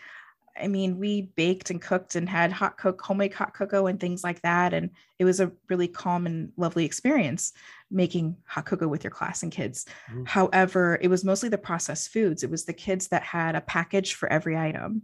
I 0.62 0.68
mean, 0.68 1.00
we 1.00 1.24
baked 1.36 1.70
and 1.70 1.82
cooked 1.82 2.16
and 2.16 2.28
had 2.28 2.52
hot 2.52 2.78
cook, 2.78 3.02
homemade 3.02 3.34
hot 3.34 3.54
cocoa 3.54 3.88
and 3.88 4.00
things 4.00 4.24
like 4.24 4.42
that. 4.42 4.74
And 4.74 4.92
it 5.18 5.26
was 5.26 5.40
a 5.40 5.52
really 5.70 5.88
calm 5.88 6.26
and 6.26 6.52
lovely 6.58 6.86
experience 6.86 7.54
making 7.90 8.38
hot 8.46 8.66
cocoa 8.66 8.88
with 8.88 9.04
your 9.04 9.12
class 9.12 9.44
and 9.44 9.52
kids. 9.52 9.86
Mhm. 10.12 10.28
However, 10.28 11.00
it 11.02 11.08
was 11.08 11.24
mostly 11.24 11.50
the 11.50 11.58
processed 11.58 12.10
foods. 12.10 12.44
It 12.44 12.52
was 12.52 12.66
the 12.66 12.74
kids 12.74 13.08
that 13.10 13.24
had 13.24 13.56
a 13.56 13.62
package 13.62 14.14
for 14.16 14.32
every 14.32 14.58
item. 14.58 15.04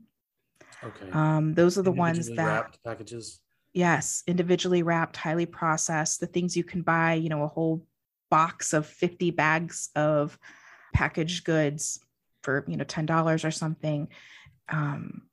okay? 0.83 1.09
Um, 1.13 1.53
those 1.53 1.77
are 1.77 1.81
the 1.81 1.91
ones 1.91 2.29
that 2.35 2.45
wrapped 2.45 2.83
packages. 2.83 3.41
Yes, 3.73 4.23
individually 4.25 4.83
wrapped, 4.83 5.17
highly 5.17 5.45
processed, 5.45 6.19
the 6.19 6.27
things 6.27 6.57
you 6.57 6.63
can 6.63 6.81
buy, 6.81 7.13
you 7.13 7.29
know, 7.29 7.43
a 7.43 7.47
whole 7.47 7.85
box 8.29 8.73
of 8.73 8.85
50 8.85 9.31
bags 9.31 9.89
of 9.95 10.37
packaged 10.93 11.45
goods 11.45 11.99
for, 12.41 12.65
you 12.67 12.77
know, 12.77 12.83
$10 12.85 13.45
or 13.45 13.51
something. 13.51 14.07
Um, 14.69 15.23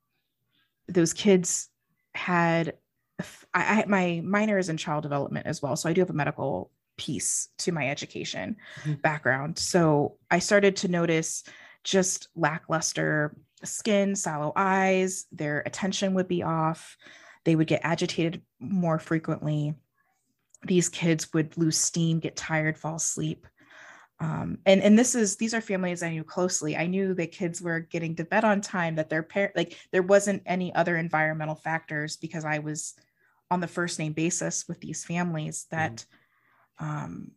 those 0.87 1.13
kids 1.13 1.69
had, 2.13 2.73
I, 3.53 3.81
I 3.81 3.85
my 3.87 4.21
minor 4.23 4.57
is 4.57 4.69
in 4.69 4.77
child 4.77 5.03
development 5.03 5.47
as 5.47 5.61
well. 5.61 5.75
So 5.75 5.89
I 5.89 5.93
do 5.93 6.01
have 6.01 6.09
a 6.09 6.13
medical 6.13 6.71
piece 6.97 7.49
to 7.59 7.71
my 7.71 7.89
education 7.89 8.57
Mhm. 8.85 9.01
background. 9.01 9.57
So 9.59 10.17
I 10.29 10.39
started 10.39 10.75
to 10.77 10.87
notice 10.87 11.43
just 11.83 12.27
lackluster 12.35 13.35
skin, 13.63 14.15
sallow 14.15 14.51
eyes, 14.55 15.25
their 15.31 15.61
attention 15.65 16.13
would 16.13 16.27
be 16.27 16.43
off 16.43 16.97
they 17.47 17.55
would 17.55 17.67
get 17.67 17.79
agitated 17.81 18.41
more 18.59 18.99
frequently. 18.99 19.73
These 20.65 20.89
kids 20.89 21.31
would 21.31 21.55
lose 21.55 21.77
steam 21.77 22.19
get 22.19 22.35
tired 22.35 22.77
fall 22.77 22.95
asleep. 22.95 23.47
Um, 24.19 24.57
and 24.65 24.81
and 24.81 24.99
this 24.99 25.15
is 25.15 25.37
these 25.37 25.53
are 25.53 25.61
families 25.61 26.03
i 26.03 26.09
knew 26.09 26.25
closely. 26.25 26.75
I 26.75 26.87
knew 26.87 27.13
the 27.13 27.25
kids 27.25 27.61
were 27.61 27.79
getting 27.79 28.17
to 28.17 28.25
bed 28.25 28.43
on 28.43 28.59
time 28.59 28.95
that 28.95 29.09
their 29.09 29.23
parent 29.23 29.55
like 29.55 29.77
there 29.93 30.01
wasn't 30.03 30.43
any 30.45 30.75
other 30.75 30.97
environmental 30.97 31.55
factors 31.55 32.17
because 32.17 32.43
i 32.43 32.59
was 32.59 32.95
on 33.49 33.61
the 33.61 33.67
first 33.67 33.97
name 33.97 34.11
basis 34.11 34.67
with 34.67 34.81
these 34.81 35.05
families 35.05 35.67
that 35.71 36.03
um 36.79 37.31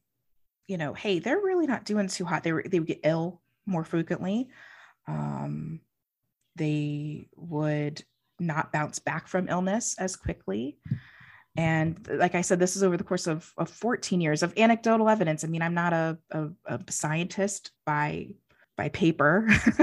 you 0.66 0.76
know 0.76 0.92
hey 0.92 1.20
they're 1.20 1.38
really 1.38 1.68
not 1.68 1.84
doing 1.84 2.08
too 2.08 2.24
hot. 2.24 2.42
They 2.42 2.52
were 2.52 2.64
they 2.66 2.80
would 2.80 2.88
get 2.88 3.00
ill 3.04 3.42
more 3.64 3.84
frequently. 3.84 4.48
Um 5.06 5.82
they 6.56 7.28
would 7.36 8.02
not 8.40 8.73
bounce 8.73 8.99
back 8.99 9.28
from 9.28 9.49
illness 9.49 9.94
as 9.99 10.16
quickly. 10.16 10.78
And 11.56 11.99
like 12.09 12.35
I 12.35 12.40
said, 12.42 12.59
this 12.59 12.76
is 12.76 12.82
over 12.82 12.97
the 12.97 13.04
course 13.04 13.26
of, 13.26 13.52
of 13.56 13.68
14 13.68 14.20
years 14.20 14.42
of 14.42 14.54
anecdotal 14.56 15.09
evidence. 15.09 15.44
I 15.44 15.49
mean, 15.49 15.62
I'm 15.62 15.75
not 15.75 15.92
a, 15.92 16.18
a, 16.30 16.49
a 16.66 16.80
scientist 16.90 17.73
by 17.85 18.28
by 18.76 18.88
paper, 18.88 19.47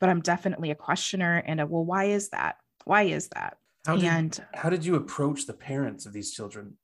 but 0.00 0.08
I'm 0.08 0.22
definitely 0.22 0.70
a 0.70 0.74
questioner 0.74 1.42
and 1.46 1.60
a 1.60 1.66
well, 1.66 1.84
why 1.84 2.04
is 2.04 2.30
that? 2.30 2.56
Why 2.84 3.02
is 3.02 3.28
that? 3.28 3.58
How 3.84 3.96
did, 3.96 4.04
and 4.04 4.44
how 4.54 4.70
did 4.70 4.86
you 4.86 4.94
approach 4.94 5.46
the 5.46 5.52
parents 5.52 6.06
of 6.06 6.14
these 6.14 6.32
children? 6.32 6.78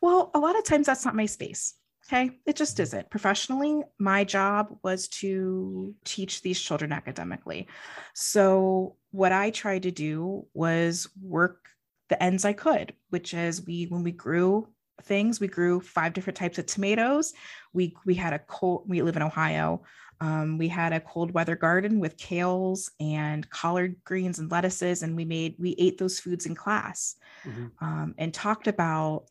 Well, 0.00 0.30
a 0.32 0.38
lot 0.38 0.56
of 0.56 0.64
times 0.64 0.86
that's 0.86 1.04
not 1.04 1.14
my 1.14 1.26
space. 1.26 1.74
Okay. 2.10 2.30
It 2.46 2.56
just 2.56 2.80
isn't. 2.80 3.10
Professionally, 3.10 3.82
my 3.98 4.24
job 4.24 4.76
was 4.82 5.06
to 5.08 5.94
teach 6.04 6.42
these 6.42 6.60
children 6.60 6.92
academically. 6.92 7.68
So, 8.14 8.96
what 9.10 9.32
I 9.32 9.50
tried 9.50 9.82
to 9.84 9.90
do 9.90 10.46
was 10.54 11.08
work 11.20 11.68
the 12.08 12.22
ends 12.22 12.44
I 12.44 12.52
could, 12.52 12.94
which 13.10 13.34
is 13.34 13.64
we, 13.64 13.84
when 13.86 14.02
we 14.02 14.12
grew 14.12 14.68
things, 15.02 15.40
we 15.40 15.48
grew 15.48 15.80
five 15.80 16.12
different 16.12 16.36
types 16.36 16.58
of 16.58 16.66
tomatoes. 16.66 17.32
We, 17.72 17.96
we 18.04 18.14
had 18.14 18.32
a 18.32 18.38
cold, 18.40 18.84
we 18.88 19.02
live 19.02 19.16
in 19.16 19.22
Ohio. 19.22 19.82
Um, 20.20 20.58
we 20.58 20.68
had 20.68 20.92
a 20.92 21.00
cold 21.00 21.32
weather 21.32 21.56
garden 21.56 21.98
with 21.98 22.18
kales 22.18 22.90
and 23.00 23.48
collard 23.48 23.96
greens 24.04 24.38
and 24.38 24.50
lettuces, 24.50 25.02
and 25.02 25.16
we 25.16 25.24
made, 25.24 25.56
we 25.58 25.74
ate 25.78 25.96
those 25.98 26.20
foods 26.20 26.44
in 26.46 26.54
class 26.54 27.16
Mhm. 27.46 27.72
um, 27.80 28.14
and 28.18 28.34
talked 28.34 28.66
about 28.68 29.26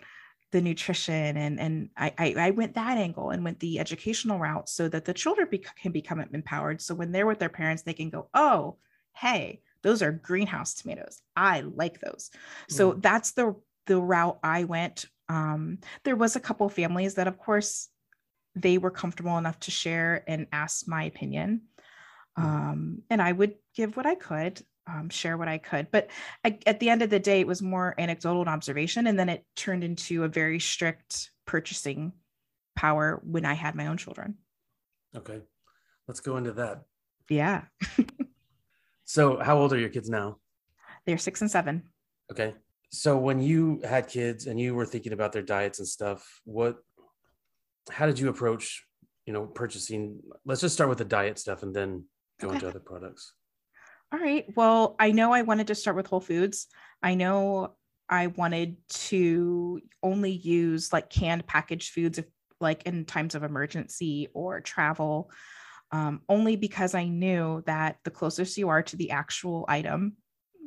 the 0.51 0.62
nutrition 0.62 1.38
and 1.38 1.59
and 1.59 1.89
I, 1.95 2.13
I 2.17 2.33
I 2.48 2.50
went 2.51 2.74
that 2.74 2.98
angle 2.98 3.29
and 3.29 3.43
went 3.43 3.59
the 3.59 3.77
educational 3.79 4.39
route 4.39 4.67
so 4.67 4.89
that 4.89 5.05
the 5.05 5.13
children 5.13 5.48
bec- 5.51 5.75
can 5.75 5.91
become 5.91 6.19
empowered. 6.21 6.81
So 6.81 6.95
when 6.95 7.12
they're 7.12 7.27
with 7.27 7.38
their 7.38 7.50
parents, 7.50 7.83
they 7.83 7.93
can 7.93 8.09
go, 8.09 8.29
oh, 8.33 8.77
hey, 9.15 9.62
those 9.83 10.01
are 10.01 10.12
greenhouse 10.12 10.74
tomatoes. 10.74 11.21
I 11.36 11.62
like 11.62 12.00
those. 12.00 12.31
So 12.69 12.93
that's 12.93 13.31
the 13.31 13.55
the 13.86 14.00
route 14.00 14.39
I 14.43 14.65
went. 14.65 15.05
Um, 15.29 15.79
there 16.03 16.15
was 16.15 16.36
a 16.36 16.39
couple 16.39 16.67
families 16.69 17.15
that, 17.15 17.27
of 17.27 17.38
course, 17.38 17.89
they 18.55 18.77
were 18.77 18.91
comfortable 18.91 19.38
enough 19.38 19.59
to 19.62 19.71
share 19.71 20.24
and 20.27 20.48
ask 20.51 20.88
my 20.88 21.03
opinion. 21.03 21.62
Mhm. 22.38 22.43
Um, 22.43 23.01
and 23.09 23.21
I 23.21 23.31
would 23.31 23.55
give 23.75 23.95
what 23.98 24.05
I 24.05 24.15
could, 24.15 24.62
um, 24.88 25.09
share 25.09 25.38
what 25.38 25.48
I 25.48 25.57
could. 25.57 25.91
But 25.91 26.09
I, 26.43 26.59
at 26.65 26.79
the 26.79 26.89
end 26.89 27.01
of 27.01 27.09
the 27.09 27.19
day, 27.19 27.39
it 27.41 27.48
was 27.48 27.62
more 27.62 27.95
anecdotal 27.98 28.41
and 28.41 28.50
observation. 28.50 29.07
And 29.07 29.17
then 29.17 29.29
it 29.29 29.45
turned 29.55 29.83
into 29.83 30.24
a 30.24 30.27
very 30.27 30.59
strict 30.59 31.31
purchasing 31.45 32.13
power 32.75 33.21
when 33.24 33.45
I 33.45 33.53
had 33.53 33.75
my 33.75 33.88
own 33.88 33.98
children. 33.98 34.38
Okay, 35.15 35.41
let's 36.07 36.19
go 36.19 36.38
into 36.38 36.53
that. 36.53 36.83
Yeah, 37.29 37.65
So, 39.10 39.39
how 39.39 39.58
old 39.58 39.74
are 39.74 39.80
your 39.80 39.89
kids 39.89 40.08
now? 40.08 40.38
they're 41.08 41.18
six 41.18 41.42
and 41.42 41.50
seven. 41.50 41.82
Okay. 42.32 42.54
So 42.92 43.18
when 43.18 43.42
you 43.42 43.82
had 43.84 44.08
kids 44.08 44.46
and 44.46 44.60
you 44.60 44.75
were 44.75 44.86
thinking 44.86 45.13
about 45.13 45.32
their 45.32 45.42
diets 45.42 45.80
and 45.80 45.88
stuff, 45.88 46.24
what 46.46 46.78
how 47.89 48.06
did 48.06 48.20
you 48.20 48.30
approach, 48.30 48.86
you 49.25 49.34
know, 49.34 49.48
purchasing? 49.48 50.20
Let's 50.46 50.62
just 50.62 50.75
start 50.75 50.89
with 50.89 51.00
the 51.00 51.06
diet 51.06 51.39
stuff 51.39 51.63
and 51.63 51.75
then 51.75 52.06
go 52.39 52.50
Okay. 52.50 52.58
into 52.58 52.68
other 52.68 52.80
products. 52.80 53.34
All 54.12 54.20
right. 54.20 54.46
Well, 54.56 54.96
I 55.00 55.12
know 55.12 55.34
I 55.34 55.42
wanted 55.42 55.66
to 55.68 55.75
start 55.75 55.96
with 55.98 56.06
Whole 56.06 56.22
Foods. 56.22 56.68
I 57.01 57.16
know 57.16 57.74
I 58.10 58.28
wanted 58.28 58.78
to 59.10 59.82
only 60.04 60.32
use 60.32 60.94
like 60.94 61.10
canned 61.10 61.48
packaged 61.48 61.94
foods 61.94 62.20
if 62.20 62.25
like 62.62 62.84
in 62.84 63.06
times 63.06 63.34
of 63.34 63.42
emergency 63.42 64.28
or 64.36 64.62
travel. 64.62 65.32
Um, 65.91 66.22
only 66.29 66.55
because 66.55 66.93
I 66.93 67.05
knew 67.05 67.63
that 67.65 67.98
the 68.03 68.12
closest 68.12 68.58
you 68.58 68.69
are 68.69 68.84
to 68.84 68.96
the 68.96 69.12
actual 69.12 69.65
item, 69.67 70.17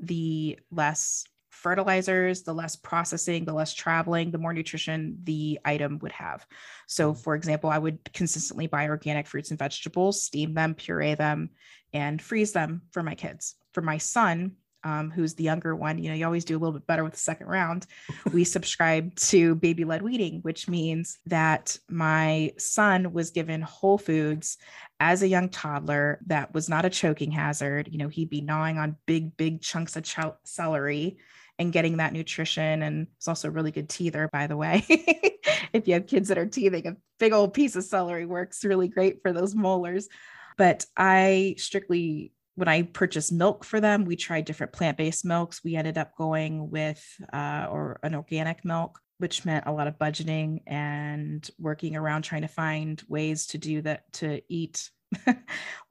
the 0.02 0.58
less 0.70 1.24
fertilizers, 1.50 2.42
the 2.42 2.52
less 2.54 2.74
processing, 2.76 3.44
the 3.44 3.52
less 3.52 3.72
traveling, 3.72 4.30
the 4.30 4.38
more 4.38 4.52
nutrition 4.52 5.18
the 5.22 5.60
item 5.64 5.98
would 6.00 6.12
have. 6.12 6.44
So, 6.88 7.14
for 7.14 7.34
example, 7.34 7.70
I 7.70 7.78
would 7.78 7.98
consistently 8.12 8.66
buy 8.66 8.88
organic 8.88 9.26
fruits 9.26 9.50
and 9.50 9.58
vegetables, 9.58 10.22
steam 10.22 10.54
them, 10.54 10.74
puree 10.74 11.14
them, 11.14 11.50
and 11.92 12.20
freeze 12.20 12.52
them 12.52 12.82
for 12.90 13.02
my 13.02 13.14
kids. 13.14 13.54
For 13.74 13.82
my 13.82 13.98
son, 13.98 14.56
um, 14.84 15.10
who's 15.10 15.34
the 15.34 15.44
younger 15.44 15.74
one, 15.74 15.98
you 15.98 16.08
know, 16.08 16.14
you 16.14 16.24
always 16.24 16.44
do 16.44 16.56
a 16.56 16.58
little 16.58 16.72
bit 16.72 16.86
better 16.86 17.04
with 17.04 17.12
the 17.12 17.18
second 17.18 17.46
round. 17.46 17.86
We 18.32 18.44
subscribe 18.44 19.14
to 19.16 19.54
baby 19.56 19.84
led 19.84 20.02
weaning, 20.02 20.40
which 20.42 20.68
means 20.68 21.18
that 21.26 21.78
my 21.88 22.52
son 22.58 23.12
was 23.12 23.30
given 23.30 23.62
whole 23.62 23.98
foods 23.98 24.58
as 25.00 25.22
a 25.22 25.28
young 25.28 25.48
toddler 25.48 26.20
that 26.26 26.54
was 26.54 26.68
not 26.68 26.84
a 26.84 26.90
choking 26.90 27.30
hazard. 27.30 27.88
You 27.90 27.98
know, 27.98 28.08
he'd 28.08 28.30
be 28.30 28.40
gnawing 28.40 28.78
on 28.78 28.96
big, 29.06 29.36
big 29.36 29.60
chunks 29.60 29.96
of 29.96 30.04
chel- 30.04 30.38
celery 30.44 31.18
and 31.58 31.72
getting 31.72 31.98
that 31.98 32.12
nutrition. 32.12 32.82
And 32.82 33.06
it's 33.16 33.28
also 33.28 33.48
a 33.48 33.50
really 33.50 33.70
good 33.70 33.88
teether, 33.88 34.30
by 34.30 34.46
the 34.46 34.56
way. 34.56 34.84
if 35.72 35.86
you 35.86 35.94
have 35.94 36.06
kids 36.06 36.28
that 36.28 36.38
are 36.38 36.46
teething, 36.46 36.86
a 36.86 36.96
big 37.18 37.32
old 37.32 37.54
piece 37.54 37.76
of 37.76 37.84
celery 37.84 38.26
works 38.26 38.64
really 38.64 38.88
great 38.88 39.22
for 39.22 39.32
those 39.32 39.54
molars. 39.54 40.08
But 40.56 40.86
I 40.96 41.54
strictly, 41.58 42.32
when 42.54 42.68
I 42.68 42.82
purchased 42.82 43.32
milk 43.32 43.64
for 43.64 43.80
them, 43.80 44.04
we 44.04 44.16
tried 44.16 44.44
different 44.44 44.72
plant 44.72 44.98
based 44.98 45.24
milks. 45.24 45.62
We 45.64 45.76
ended 45.76 45.96
up 45.96 46.16
going 46.16 46.70
with 46.70 47.02
uh, 47.32 47.66
or 47.70 47.98
an 48.02 48.14
organic 48.14 48.64
milk, 48.64 49.00
which 49.18 49.44
meant 49.44 49.66
a 49.66 49.72
lot 49.72 49.86
of 49.86 49.98
budgeting 49.98 50.60
and 50.66 51.48
working 51.58 51.96
around 51.96 52.22
trying 52.22 52.42
to 52.42 52.48
find 52.48 53.02
ways 53.08 53.46
to 53.48 53.58
do 53.58 53.80
that 53.82 54.12
to 54.14 54.42
eat 54.48 54.90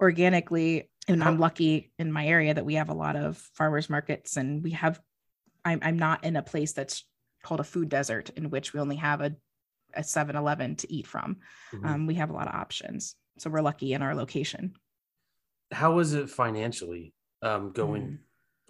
organically. 0.01 0.89
And 1.08 1.24
I'm 1.24 1.39
lucky 1.39 1.91
in 1.98 2.12
my 2.12 2.27
area 2.27 2.53
that 2.53 2.65
we 2.65 2.75
have 2.75 2.89
a 2.89 2.94
lot 2.94 3.15
of 3.15 3.38
farmers 3.56 3.89
markets 3.89 4.38
and 4.38 4.63
we 4.63 4.72
have, 4.72 5.01
I'm, 5.65 5.80
I'm 5.82 5.98
not 5.98 6.24
in 6.24 6.36
a 6.36 6.44
place 6.44 6.74
that's 6.74 7.03
called 7.44 7.60
a 7.60 7.63
food 7.63 7.89
desert 7.89 8.30
in 8.36 8.51
which 8.51 8.72
we 8.72 8.80
only 8.80 8.98
have 8.98 9.22
a, 9.22 9.36
a 9.96 10.03
7 10.03 10.36
Eleven 10.36 10.75
to 10.75 10.94
eat 10.94 11.08
from. 11.08 11.38
Mhm. 11.74 11.86
Um, 11.86 12.08
we 12.08 12.15
have 12.15 12.30
a 12.30 12.34
lot 12.34 12.48
of 12.48 12.53
options. 12.53 13.15
So 13.39 13.50
we're 13.50 13.62
lucky 13.62 13.94
in 13.94 14.03
our 14.03 14.13
location. 14.13 14.74
How 15.71 15.93
was 15.93 16.13
it 16.13 16.29
financially 16.29 17.13
um, 17.41 17.71
going 17.71 18.01
Mm. 18.03 18.17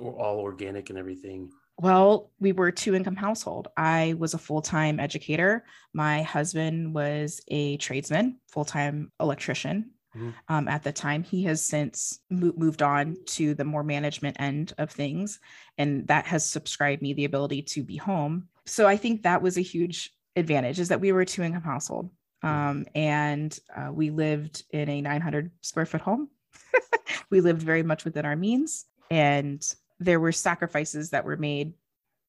or 0.06 0.14
all 0.20 0.40
organic 0.40 0.90
and 0.90 0.98
everything? 1.00 1.50
Well, 1.78 2.32
we 2.40 2.52
were 2.52 2.68
a 2.68 2.72
two 2.74 2.94
income 2.96 3.16
household. 3.16 3.68
I 3.76 4.16
was 4.18 4.34
a 4.34 4.38
full 4.38 4.62
time 4.62 5.00
educator. 5.00 5.66
My 5.94 6.22
husband 6.22 6.94
was 6.94 7.42
a 7.48 7.78
tradesman, 7.78 8.40
full 8.50 8.66
time 8.66 9.12
electrician. 9.20 9.92
Mhm. 10.14 10.34
um, 10.50 10.68
at 10.68 10.84
the 10.84 10.92
time. 10.92 11.24
He 11.24 11.44
has 11.44 11.66
since 11.66 12.20
mo- 12.30 12.52
moved 12.58 12.82
on 12.82 13.16
to 13.28 13.54
the 13.54 13.64
more 13.64 13.82
management 13.82 14.36
end 14.42 14.74
of 14.78 14.92
things, 14.92 15.40
and 15.78 16.06
that 16.08 16.26
has 16.26 16.46
subscribed 16.46 17.02
me 17.02 17.14
the 17.14 17.24
ability 17.24 17.62
to 17.62 17.82
be 17.82 17.96
home. 17.96 18.50
So 18.66 18.90
I 18.90 18.98
think 18.98 19.24
that 19.24 19.42
was 19.42 19.58
a 19.58 19.62
huge 19.62 20.14
advantage 20.36 20.82
is 20.82 20.90
that 20.90 21.00
we 21.00 21.14
were 21.14 21.22
a 21.22 21.26
two 21.26 21.44
income 21.44 21.64
household. 21.64 22.10
Um, 22.44 22.86
and 22.94 23.58
uh, 23.74 23.90
we 23.94 24.10
lived 24.10 24.66
in 24.72 24.90
a 24.90 25.00
900 25.02 25.50
square 25.62 25.86
foot 25.86 26.02
home. 26.02 26.28
we 27.30 27.42
lived 27.42 27.62
very 27.62 27.84
much 27.84 28.06
within 28.06 28.26
our 28.26 28.36
means, 28.36 28.86
and 29.10 29.64
there 30.00 30.20
were 30.20 30.32
sacrifices 30.32 31.12
that 31.12 31.26
were 31.26 31.38
made 31.38 31.74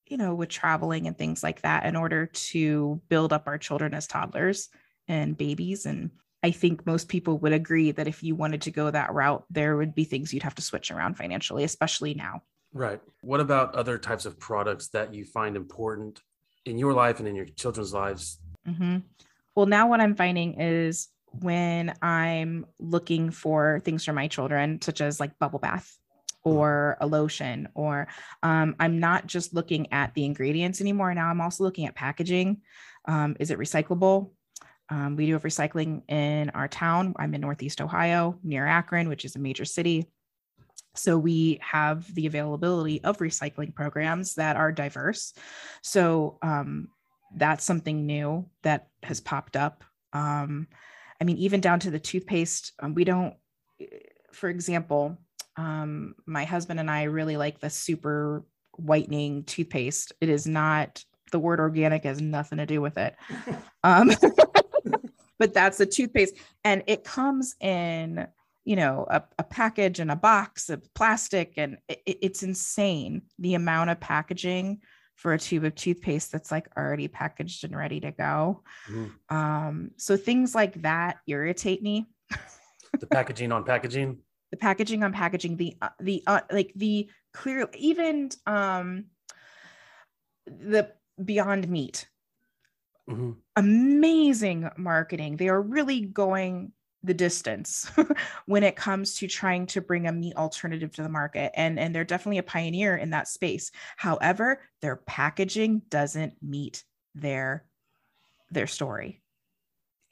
you 0.06 0.18
know, 0.18 0.34
with 0.34 0.50
traveling 0.50 1.06
and 1.06 1.16
things 1.16 1.42
like 1.42 1.62
that 1.62 1.86
in 1.86 1.96
order 1.96 2.26
to 2.26 3.00
build 3.08 3.32
up 3.32 3.44
our 3.46 3.56
children 3.56 3.94
as 3.94 4.06
toddlers 4.06 4.68
and 5.08 5.38
babies. 5.38 5.86
And 5.86 6.10
I 6.42 6.50
think 6.50 6.84
most 6.84 7.08
people 7.08 7.38
would 7.38 7.54
agree 7.54 7.92
that 7.92 8.08
if 8.08 8.22
you 8.22 8.34
wanted 8.34 8.62
to 8.62 8.70
go 8.70 8.90
that 8.90 9.14
route, 9.14 9.44
there 9.48 9.76
would 9.76 9.94
be 9.94 10.04
things 10.04 10.32
you'd 10.32 10.42
have 10.42 10.56
to 10.56 10.62
switch 10.62 10.90
around 10.90 11.16
financially, 11.16 11.64
especially 11.64 12.12
now. 12.12 12.42
Right. 12.74 13.00
What 13.22 13.40
about 13.40 13.74
other 13.74 13.96
types 13.96 14.26
of 14.26 14.38
products 14.38 14.88
that 14.88 15.14
you 15.14 15.24
find 15.24 15.56
important 15.56 16.20
in 16.66 16.78
your 16.78 16.92
life 16.92 17.18
and 17.18 17.26
in 17.26 17.34
your 17.34 17.46
children's 17.46 17.94
lives? 17.94 18.38
hmm 18.66 18.98
Well, 19.54 19.66
now 19.66 19.88
what 19.88 20.00
I'm 20.00 20.14
finding 20.14 20.60
is 20.60 21.08
when 21.40 21.94
I'm 22.02 22.66
looking 22.78 23.30
for 23.30 23.80
things 23.84 24.04
for 24.04 24.12
my 24.12 24.28
children, 24.28 24.80
such 24.82 25.00
as 25.00 25.20
like 25.20 25.38
bubble 25.38 25.58
bath 25.58 25.98
or 26.44 26.96
a 27.00 27.06
lotion, 27.06 27.68
or 27.74 28.08
um, 28.42 28.74
I'm 28.80 28.98
not 29.00 29.26
just 29.26 29.54
looking 29.54 29.92
at 29.92 30.12
the 30.14 30.24
ingredients 30.24 30.80
anymore. 30.80 31.14
Now 31.14 31.28
I'm 31.28 31.40
also 31.40 31.64
looking 31.64 31.86
at 31.86 31.94
packaging. 31.94 32.62
Um, 33.06 33.36
is 33.38 33.50
it 33.50 33.58
recyclable? 33.58 34.30
Um, 34.88 35.16
we 35.16 35.26
do 35.26 35.32
have 35.32 35.42
recycling 35.42 36.02
in 36.10 36.50
our 36.50 36.68
town. 36.68 37.14
I'm 37.16 37.34
in 37.34 37.40
Northeast 37.40 37.80
Ohio, 37.80 38.38
near 38.42 38.66
Akron, 38.66 39.08
which 39.08 39.24
is 39.24 39.36
a 39.36 39.38
major 39.38 39.64
city. 39.64 40.10
So 40.94 41.16
we 41.16 41.58
have 41.62 42.12
the 42.14 42.26
availability 42.26 43.02
of 43.02 43.18
recycling 43.18 43.74
programs 43.74 44.34
that 44.34 44.56
are 44.56 44.72
diverse. 44.72 45.32
So 45.82 46.38
um, 46.42 46.88
that's 47.34 47.64
something 47.64 48.04
new 48.04 48.50
that 48.62 48.88
has 49.02 49.20
popped 49.20 49.56
up. 49.56 49.84
Um, 50.12 50.66
I 51.22 51.24
mean, 51.24 51.38
even 51.38 51.60
down 51.60 51.78
to 51.78 51.90
the 51.92 52.00
toothpaste, 52.00 52.72
um, 52.80 52.94
we 52.94 53.04
don't, 53.04 53.34
for 54.32 54.48
example, 54.48 55.16
um, 55.56 56.16
my 56.26 56.44
husband 56.44 56.80
and 56.80 56.90
I 56.90 57.04
really 57.04 57.36
like 57.36 57.60
the 57.60 57.70
super 57.70 58.44
whitening 58.72 59.44
toothpaste. 59.44 60.12
It 60.20 60.28
is 60.28 60.48
not, 60.48 61.04
the 61.30 61.38
word 61.38 61.60
organic 61.60 62.02
has 62.02 62.20
nothing 62.20 62.58
to 62.58 62.66
do 62.66 62.80
with 62.80 62.98
it. 62.98 63.14
Um, 63.84 64.12
but 65.40 65.54
that's 65.54 65.78
the 65.78 65.86
toothpaste. 65.86 66.36
And 66.62 66.84
it 66.86 67.02
comes 67.02 67.56
in, 67.60 68.28
you 68.64 68.76
know, 68.76 69.06
a, 69.10 69.24
a 69.40 69.42
package 69.42 69.98
and 69.98 70.10
a 70.10 70.16
box 70.16 70.70
of 70.70 70.92
plastic. 70.94 71.54
And 71.56 71.78
it, 71.88 72.00
it's 72.06 72.44
insane 72.44 73.22
the 73.40 73.54
amount 73.54 73.90
of 73.90 73.98
packaging 73.98 74.82
for 75.22 75.32
a 75.34 75.38
tube 75.38 75.62
of 75.62 75.72
toothpaste 75.76 76.32
that's 76.32 76.50
like 76.50 76.66
already 76.76 77.06
packaged 77.06 77.62
and 77.62 77.76
ready 77.76 78.00
to 78.00 78.10
go. 78.10 78.64
Mhm. 78.90 79.12
Um, 79.30 79.90
so 79.96 80.16
things 80.16 80.52
like 80.52 80.82
that 80.82 81.18
irritate 81.28 81.80
me. 81.80 82.08
The 82.98 83.06
packaging 83.06 83.52
on 83.52 83.64
packaging. 83.64 84.18
The 84.50 84.58
packaging 84.58 85.02
on 85.02 85.14
packaging, 85.14 85.56
the 85.56 85.78
uh, 85.80 85.88
the 85.98 86.22
uh, 86.26 86.40
like 86.50 86.72
the 86.76 87.08
clear, 87.32 87.66
even 87.74 88.28
um, 88.46 89.06
the 90.46 90.92
Beyond 91.24 91.68
Meat, 91.70 92.06
Mhm. 93.08 93.36
amazing 93.56 94.68
marketing. 94.76 95.38
They 95.38 95.48
are 95.48 95.62
really 95.62 96.00
going 96.02 96.72
the 97.04 97.14
distance 97.14 97.90
when 98.46 98.62
it 98.62 98.76
comes 98.76 99.14
to 99.14 99.26
trying 99.26 99.66
to 99.66 99.80
bring 99.80 100.06
a 100.06 100.12
meat 100.12 100.36
alternative 100.36 100.92
to 100.92 101.02
the 101.02 101.08
market 101.08 101.50
and 101.54 101.78
and 101.78 101.94
they're 101.94 102.04
definitely 102.04 102.38
a 102.38 102.42
pioneer 102.42 102.96
in 102.96 103.10
that 103.10 103.28
space 103.28 103.72
however 103.96 104.60
their 104.80 104.96
packaging 104.96 105.82
doesn't 105.88 106.34
meet 106.42 106.84
their 107.14 107.64
their 108.50 108.66
story 108.66 109.22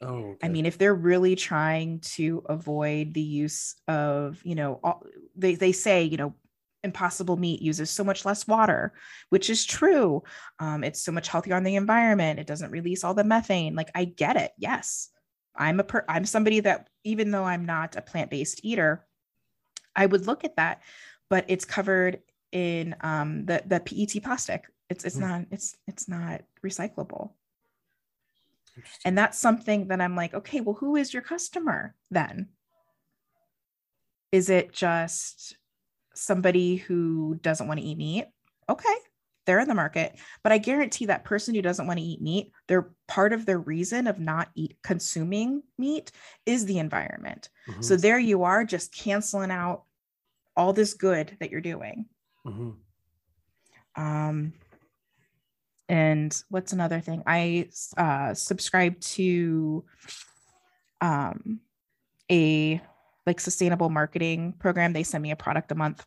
Oh, 0.03 0.35
I 0.41 0.49
mean, 0.49 0.65
if 0.65 0.79
they're 0.79 0.95
really 0.95 1.35
trying 1.35 1.99
to 1.99 2.41
avoid 2.49 3.13
the 3.13 3.21
use 3.21 3.75
of, 3.87 4.41
you 4.43 4.55
know, 4.55 4.79
all, 4.83 5.03
they, 5.35 5.53
they 5.53 5.71
say, 5.71 6.03
you 6.03 6.17
know, 6.17 6.33
impossible 6.83 7.37
meat 7.37 7.61
uses 7.61 7.91
so 7.91 8.03
much 8.03 8.25
less 8.25 8.47
water, 8.47 8.93
which 9.29 9.49
is 9.49 9.63
true. 9.63 10.23
Um, 10.59 10.83
it's 10.83 11.03
so 11.03 11.11
much 11.11 11.27
healthier 11.27 11.55
on 11.55 11.63
the 11.63 11.75
environment. 11.75 12.39
It 12.39 12.47
doesn't 12.47 12.71
release 12.71 13.03
all 13.03 13.13
the 13.13 13.23
methane. 13.23 13.75
Like 13.75 13.91
I 13.93 14.05
get 14.05 14.37
it. 14.37 14.51
Yes. 14.57 15.09
I'm 15.55 15.79
a 15.79 15.83
per 15.83 16.05
I'm 16.07 16.25
somebody 16.25 16.59
that 16.61 16.89
even 17.03 17.31
though 17.31 17.43
I'm 17.43 17.65
not 17.65 17.95
a 17.95 18.01
plant-based 18.01 18.61
eater, 18.63 19.05
I 19.95 20.05
would 20.05 20.27
look 20.27 20.43
at 20.43 20.55
that, 20.55 20.81
but 21.29 21.45
it's 21.47 21.65
covered 21.65 22.19
in 22.51 22.95
um 23.01 23.45
the 23.45 23.63
the 23.65 23.79
PET 23.79 24.23
plastic. 24.23 24.65
It's 24.89 25.05
it's 25.05 25.15
Hmm. 25.15 25.21
not 25.21 25.45
it's 25.51 25.77
it's 25.87 26.07
not 26.07 26.41
recyclable. 26.65 27.31
And 29.05 29.17
that's 29.17 29.37
something 29.37 29.87
that 29.87 30.01
I'm 30.01 30.15
like, 30.15 30.33
okay, 30.33 30.61
well, 30.61 30.75
who 30.75 30.95
is 30.95 31.13
your 31.13 31.21
customer 31.23 31.95
then? 32.09 32.49
Is 34.31 34.49
it 34.49 34.71
just 34.71 35.57
somebody 36.13 36.77
who 36.77 37.35
doesn't 37.41 37.67
want 37.67 37.79
to 37.79 37.85
eat 37.85 37.97
meat? 37.97 38.27
Okay, 38.69 38.95
they're 39.51 39.59
in 39.59 39.67
the 39.67 39.75
market. 39.75 40.17
But 40.43 40.53
I 40.53 40.59
guarantee 40.59 41.07
that 41.07 41.25
person 41.25 41.53
who 41.53 41.61
doesn't 41.61 41.85
want 41.85 41.99
to 41.99 42.05
eat 42.05 42.21
meat, 42.21 42.53
they're 42.69 42.93
part 43.09 43.33
of 43.33 43.45
their 43.45 43.59
reason 43.59 44.07
of 44.07 44.17
not 44.17 44.47
eat 44.55 44.77
consuming 44.81 45.61
meat 45.77 46.09
is 46.45 46.65
the 46.65 46.79
environment. 46.79 47.49
Mhm. 47.67 47.83
So 47.83 47.97
there 47.97 48.17
you 48.17 48.43
are, 48.43 48.63
just 48.63 48.95
canceling 48.95 49.51
out 49.51 49.83
all 50.55 50.71
this 50.71 50.93
good 50.93 51.35
that 51.41 51.51
you're 51.51 51.59
doing. 51.59 52.05
Mhm. 52.45 52.77
Um, 53.97 54.53
and 55.89 56.43
what's 56.47 56.71
another 56.71 57.01
thing? 57.01 57.21
I 57.27 57.67
uh, 57.97 58.33
subscribe 58.33 59.01
to 59.01 59.83
um, 61.01 61.59
a 62.31 62.79
like 63.25 63.41
sustainable 63.41 63.89
marketing 63.89 64.53
program. 64.53 64.93
They 64.93 65.03
send 65.03 65.21
me 65.21 65.31
a 65.31 65.35
product 65.35 65.73
a 65.73 65.75
month, 65.75 66.05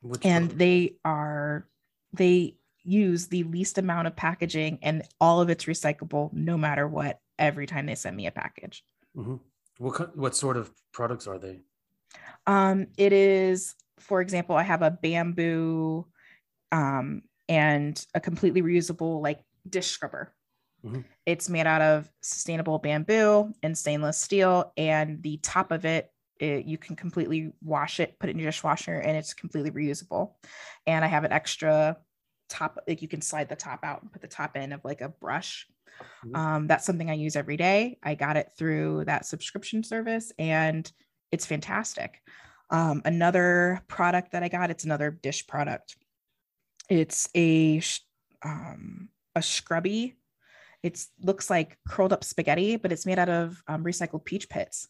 Which 0.00 0.24
and 0.24 0.50
they 0.52 0.96
are 1.04 1.68
they 2.16 2.56
use 2.84 3.28
the 3.28 3.42
least 3.44 3.78
amount 3.78 4.06
of 4.06 4.16
packaging, 4.16 4.78
and 4.82 5.02
all 5.20 5.40
of 5.40 5.50
it's 5.50 5.64
recyclable, 5.64 6.32
no 6.32 6.56
matter 6.56 6.86
what. 6.88 7.20
Every 7.38 7.66
time 7.66 7.86
they 7.86 7.94
send 7.96 8.16
me 8.16 8.26
a 8.26 8.30
package, 8.32 8.82
Mhm. 9.16 9.40
What 9.78 10.16
what 10.16 10.36
sort 10.36 10.56
of 10.56 10.72
products 10.92 11.26
are 11.26 11.38
they? 11.38 11.64
um, 12.46 12.88
it 12.96 13.12
is, 13.12 13.74
for 13.98 14.20
example, 14.20 14.56
I 14.56 14.62
have 14.62 14.82
a 14.82 14.90
bamboo 14.90 16.06
um, 16.72 17.22
and 17.48 18.04
a 18.14 18.20
completely 18.20 18.62
reusable 18.62 19.22
like 19.22 19.40
dish 19.68 19.88
scrubber. 19.88 20.34
Mhm. 20.84 21.04
It's 21.26 21.48
made 21.48 21.66
out 21.66 21.82
of 21.82 22.10
sustainable 22.22 22.78
bamboo 22.78 23.52
and 23.62 23.76
stainless 23.76 24.18
steel, 24.18 24.72
and 24.76 25.22
the 25.22 25.38
top 25.38 25.72
of 25.72 25.84
it, 25.84 26.10
it, 26.40 26.66
you 26.66 26.78
can 26.78 26.96
completely 26.96 27.52
wash 27.62 28.00
it, 28.00 28.18
put 28.20 28.28
it 28.30 28.32
in 28.34 28.38
your 28.38 28.48
dishwasher, 28.50 28.94
and 28.94 29.16
it's 29.16 29.34
completely 29.34 29.70
reusable. 29.70 30.34
And 30.86 31.04
I 31.04 31.08
have 31.08 31.24
an 31.24 31.32
extra 31.32 31.98
top, 32.48 32.78
like 32.86 33.02
you 33.02 33.08
can 33.08 33.20
slide 33.20 33.48
the 33.48 33.56
top 33.56 33.80
out 33.84 34.02
and 34.02 34.12
put 34.12 34.22
the 34.22 34.28
top 34.28 34.56
in 34.56 34.72
of 34.72 34.84
like 34.84 35.00
a 35.00 35.08
brush. 35.08 35.66
Mhm. 36.24 36.36
Um, 36.36 36.66
that's 36.66 36.84
something 36.84 37.10
I 37.10 37.14
use 37.14 37.36
every 37.36 37.56
day. 37.56 37.98
I 38.02 38.14
got 38.14 38.36
it 38.36 38.50
through 38.58 39.04
that 39.06 39.24
subscription 39.26 39.82
service, 39.82 40.32
and 40.38 40.90
it's 41.32 41.46
fantastic. 41.46 42.20
Um, 42.70 43.00
another 43.04 43.80
product 43.88 44.32
that 44.32 44.42
I 44.42 44.48
got, 44.48 44.70
it's 44.70 44.84
another 44.84 45.10
dish 45.10 45.46
product. 45.46 45.96
It's 46.90 47.28
a 47.36 47.80
um, 48.42 49.08
a 49.34 49.42
scrubby. 49.42 50.16
It 50.82 51.04
looks 51.22 51.48
like 51.50 51.78
curled 51.88 52.12
up 52.12 52.22
spaghetti, 52.24 52.76
but 52.76 52.92
it's 52.92 53.06
made 53.06 53.18
out 53.18 53.28
of 53.28 53.62
um, 53.66 53.82
recycled 53.82 54.24
peach 54.24 54.48
pits, 54.48 54.88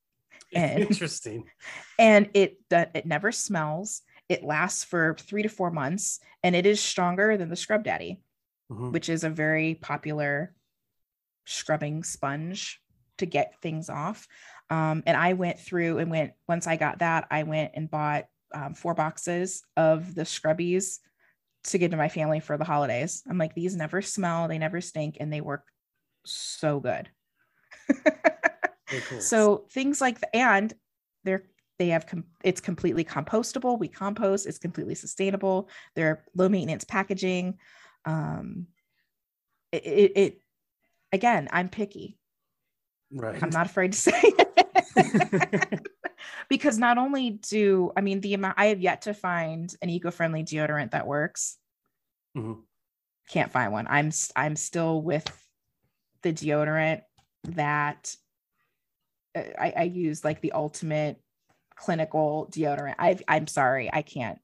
and- 0.54 0.82
Interesting. 0.84 1.44
and 1.98 2.30
it 2.34 2.58
it 2.70 3.06
never 3.06 3.32
smells. 3.32 4.02
It 4.28 4.44
lasts 4.44 4.84
for 4.84 5.16
three 5.18 5.42
to 5.42 5.48
four 5.48 5.70
months, 5.70 6.20
and 6.42 6.56
it 6.56 6.66
is 6.66 6.80
stronger 6.80 7.36
than 7.36 7.48
the 7.48 7.56
Scrub 7.56 7.84
Daddy, 7.84 8.20
Mhm. 8.70 8.92
which 8.92 9.08
is 9.08 9.24
a 9.24 9.30
very 9.30 9.74
popular 9.74 10.54
scrubbing 11.44 12.02
sponge 12.02 12.80
to 13.18 13.26
get 13.26 13.60
things 13.60 13.90
off. 13.90 14.26
Um, 14.70 15.02
and 15.06 15.16
I 15.16 15.34
went 15.34 15.60
through 15.60 15.98
and 15.98 16.10
went 16.10 16.32
once 16.48 16.66
I 16.66 16.76
got 16.76 17.00
that, 17.00 17.26
I 17.30 17.42
went 17.42 17.72
and 17.74 17.90
bought 17.90 18.26
um, 18.54 18.74
four 18.74 18.94
boxes 18.94 19.62
of 19.76 20.14
the 20.14 20.22
scrubbies 20.22 21.00
to 21.64 21.78
give 21.78 21.90
to 21.90 21.96
my 21.96 22.08
family 22.08 22.40
for 22.40 22.56
the 22.56 22.64
holidays. 22.64 23.22
I'm 23.28 23.38
like, 23.38 23.54
these 23.54 23.74
never 23.74 24.00
smell, 24.00 24.48
they 24.48 24.58
never 24.58 24.80
stink, 24.80 25.16
and 25.20 25.32
they 25.32 25.40
work 25.40 25.66
so 26.24 26.80
good. 26.80 27.10
Cool. 29.08 29.20
So 29.20 29.66
things 29.70 30.00
like 30.00 30.20
the, 30.20 30.36
and 30.36 30.72
they're 31.24 31.42
they 31.78 31.88
have 31.88 32.06
com- 32.06 32.24
it's 32.42 32.60
completely 32.60 33.04
compostable. 33.04 33.78
We 33.78 33.88
compost. 33.88 34.46
It's 34.46 34.58
completely 34.58 34.94
sustainable. 34.94 35.68
They're 35.94 36.24
low 36.34 36.48
maintenance 36.48 36.84
packaging. 36.84 37.58
Um, 38.04 38.66
it, 39.72 39.84
it, 39.84 40.12
it 40.16 40.40
again, 41.12 41.48
I'm 41.50 41.68
picky. 41.68 42.18
Right. 43.12 43.42
I'm 43.42 43.50
not 43.50 43.66
afraid 43.66 43.92
to 43.92 43.98
say 43.98 44.20
it. 44.22 44.44
because 46.48 46.78
not 46.78 46.98
only 46.98 47.30
do 47.30 47.92
I 47.96 48.00
mean 48.00 48.20
the 48.20 48.34
amount 48.34 48.58
I 48.58 48.66
have 48.66 48.80
yet 48.80 49.02
to 49.02 49.14
find 49.14 49.74
an 49.82 49.90
eco-friendly 49.90 50.44
deodorant 50.44 50.92
that 50.92 51.06
works. 51.06 51.56
mm-hmm. 52.36 52.60
Can't 53.30 53.50
find 53.50 53.72
one. 53.72 53.86
I'm 53.88 54.10
i'm 54.36 54.56
still 54.56 55.00
with 55.00 55.26
the 56.22 56.32
deodorant 56.32 57.02
that 57.44 58.14
uh, 59.36 59.42
I, 59.58 59.72
I 59.76 59.82
use 59.84 60.24
like 60.24 60.40
the 60.40 60.52
ultimate 60.52 61.20
clinical 61.76 62.48
deodorant. 62.52 62.94
I 62.98 63.18
I'm 63.28 63.46
sorry, 63.46 63.90
I 63.92 64.02
can't. 64.02 64.38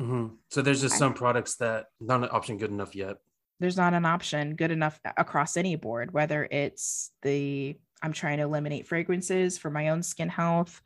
Mhm. 0.00 0.36
So 0.48 0.62
there's 0.62 0.80
just 0.80 0.96
some 0.98 1.14
products 1.14 1.56
that 1.56 1.86
not 2.00 2.22
an 2.22 2.28
option 2.32 2.56
good 2.58 2.70
enough 2.70 2.94
yet. 2.94 3.18
there's 3.60 3.76
not 3.76 3.94
an 3.94 4.04
option 4.04 4.56
good 4.56 4.72
enough 4.72 4.98
across 5.16 5.56
any 5.56 5.76
board 5.76 6.12
whether 6.12 6.48
it's 6.50 7.12
the 7.22 7.76
i'm 8.02 8.12
trying 8.12 8.38
to 8.38 8.42
eliminate 8.42 8.88
fragrances 8.88 9.56
for 9.56 9.70
my 9.70 9.90
own 9.90 10.02
skin 10.02 10.28
health 10.28 10.82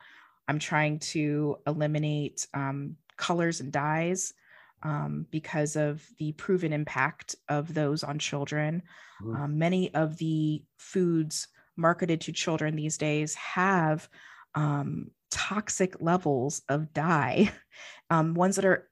i'm 0.48 0.58
trying 0.58 0.98
to 0.98 1.56
eliminate 1.66 2.46
um, 2.52 2.96
colors 3.16 3.60
and 3.62 3.72
dyes 3.72 4.34
um, 4.82 5.24
because 5.30 5.74
of 5.76 6.04
the 6.18 6.32
proven 6.32 6.72
impact 6.74 7.34
of 7.48 7.72
those 7.72 8.04
on 8.04 8.18
children 8.18 8.82
Mhm. 9.22 9.36
um, 9.40 9.58
many 9.58 9.94
of 9.94 10.18
the 10.18 10.62
foods 10.76 11.48
marketed 11.76 12.20
to 12.22 12.32
children 12.32 12.76
these 12.76 12.98
days 12.98 13.34
have 13.36 14.06
um, 14.54 15.10
toxic 15.30 15.96
levels 16.00 16.62
of 16.68 16.92
dye 16.92 17.50
um, 18.10 18.34
ones 18.34 18.56
that 18.56 18.64
are 18.64 18.88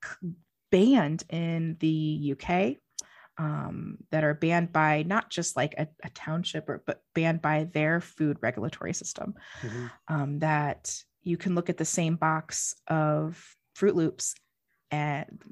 banned 0.70 1.22
in 1.30 1.76
the 1.80 2.34
uk 2.34 2.76
um, 3.36 3.98
that 4.12 4.22
are 4.24 4.34
banned 4.34 4.72
by 4.72 5.02
not 5.02 5.28
just 5.30 5.56
like 5.56 5.74
a, 5.76 5.88
a 6.04 6.10
township 6.10 6.68
or 6.68 6.82
but 6.86 7.00
banned 7.14 7.42
by 7.42 7.64
their 7.64 8.00
food 8.00 8.38
regulatory 8.40 8.92
system 8.94 9.34
Mhm. 9.62 9.90
um, 10.08 10.38
that 10.40 10.96
you 11.22 11.36
can 11.36 11.54
look 11.54 11.70
at 11.70 11.78
the 11.78 11.84
same 11.84 12.16
box 12.16 12.74
of 12.86 13.56
Froot 13.76 13.94
Loops 13.94 14.34
and 14.90 15.42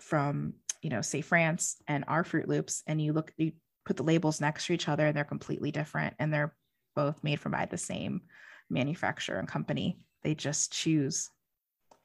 from 0.00 0.54
you 0.82 0.90
know 0.90 1.00
say 1.00 1.20
france 1.20 1.76
and 1.86 2.04
our 2.08 2.24
Froot 2.24 2.48
Loops 2.48 2.82
and 2.86 3.00
you 3.00 3.12
look 3.12 3.32
you 3.36 3.52
put 3.84 3.96
the 3.96 4.02
labels 4.02 4.40
next 4.40 4.66
to 4.66 4.72
each 4.72 4.88
other 4.88 5.06
and 5.06 5.16
they're 5.16 5.24
completely 5.24 5.70
different 5.70 6.14
and 6.18 6.32
they're 6.32 6.54
both 6.94 7.22
made 7.24 7.40
from 7.40 7.52
by 7.52 7.66
the 7.66 7.78
same 7.78 8.22
manufacturer 8.68 9.38
and 9.38 9.48
company 9.48 9.98
they 10.22 10.34
just 10.34 10.72
choose 10.72 11.30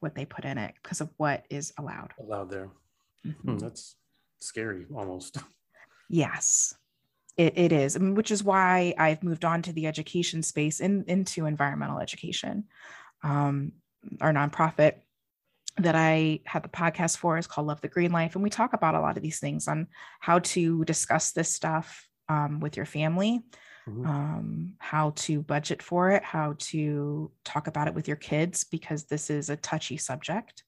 what 0.00 0.14
they 0.14 0.24
put 0.24 0.44
in 0.44 0.58
it 0.58 0.74
because 0.82 1.00
of 1.00 1.10
what 1.16 1.44
is 1.50 1.72
allowed 1.78 2.12
Allowed 2.18 2.50
there. 2.50 2.70
Mhm. 3.26 3.34
Hmm, 3.42 3.58
that's 3.58 3.96
scary 4.40 4.86
almost. 4.94 5.38
Yes, 6.10 6.74
it, 7.36 7.58
it 7.58 7.70
is, 7.70 7.98
which 7.98 8.30
is 8.30 8.42
why 8.42 8.94
I've 8.96 9.22
moved 9.22 9.44
on 9.44 9.60
to 9.60 9.74
the 9.74 9.86
education 9.86 10.42
space 10.42 10.80
in, 10.80 11.04
into 11.06 11.44
environmental 11.44 12.00
education. 12.00 12.64
Um, 13.22 13.72
our 14.22 14.32
nonprofit 14.32 14.94
that 15.76 15.94
I 15.94 16.40
had 16.46 16.62
the 16.62 16.68
podcast 16.70 17.18
for 17.18 17.36
is 17.36 17.46
called 17.46 17.66
Love 17.66 17.82
the 17.82 17.88
Green 17.88 18.10
Life. 18.10 18.34
And 18.34 18.42
we 18.42 18.48
talk 18.48 18.72
about 18.72 18.94
a 18.94 19.00
lot 19.00 19.18
of 19.18 19.22
these 19.22 19.38
things 19.38 19.68
on 19.68 19.86
how 20.18 20.38
to 20.38 20.84
discuss 20.86 21.32
this 21.32 21.54
stuff 21.54 22.07
um, 22.28 22.60
with 22.60 22.76
your 22.76 22.86
family, 22.86 23.42
Mhm. 23.86 24.06
um, 24.06 24.74
how 24.78 25.10
to 25.16 25.42
budget 25.42 25.82
for 25.82 26.10
it, 26.10 26.22
how 26.22 26.54
to 26.58 27.30
talk 27.44 27.66
about 27.66 27.88
it 27.88 27.94
with 27.94 28.06
your 28.08 28.16
kids, 28.16 28.64
because 28.64 29.04
this 29.04 29.30
is 29.30 29.50
a 29.50 29.56
touchy 29.56 29.96
subject. 29.96 30.62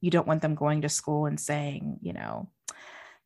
You 0.00 0.10
don't 0.10 0.26
want 0.26 0.42
them 0.42 0.54
going 0.54 0.82
to 0.82 0.88
school 0.88 1.26
and 1.26 1.40
saying, 1.40 1.98
you 2.02 2.12
know, 2.12 2.50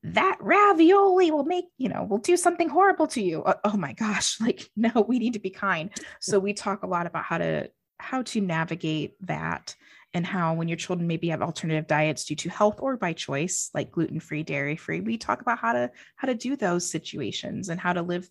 that 0.02 0.38
ravioli 0.40 1.30
will 1.30 1.44
make, 1.44 1.66
you 1.76 1.88
know, 1.88 2.04
will 2.04 2.18
do 2.18 2.36
something 2.36 2.68
horrible 2.68 3.06
to 3.08 3.22
you. 3.22 3.42
Oh, 3.44 3.54
oh 3.64 3.76
my 3.76 3.92
gosh, 3.92 4.40
like 4.40 4.68
no, 4.76 5.04
we 5.06 5.18
need 5.18 5.34
to 5.34 5.40
be 5.40 5.50
kind. 5.50 5.90
So 6.20 6.38
we 6.38 6.52
talk 6.54 6.82
a 6.82 6.86
lot 6.86 7.06
about 7.06 7.24
how 7.24 7.38
to 7.38 7.70
how 7.98 8.22
to 8.22 8.40
navigate 8.40 9.14
that 9.26 9.74
and 10.12 10.26
how 10.26 10.54
when 10.54 10.68
your 10.68 10.76
children 10.76 11.06
maybe 11.06 11.28
have 11.28 11.42
alternative 11.42 11.86
diets 11.86 12.24
due 12.24 12.34
to 12.36 12.50
health 12.50 12.80
or 12.80 12.96
by 12.96 13.12
choice, 13.12 13.70
like 13.74 13.92
gluten-free, 13.92 14.42
dairy-free, 14.42 15.00
we 15.02 15.16
talk 15.16 15.40
about 15.40 15.58
how 15.58 15.72
to 15.72 15.90
how 16.16 16.26
to 16.26 16.34
do 16.34 16.56
those 16.56 16.90
situations 16.90 17.68
and 17.68 17.78
how 17.80 17.92
to 17.92 18.02
live 18.02 18.28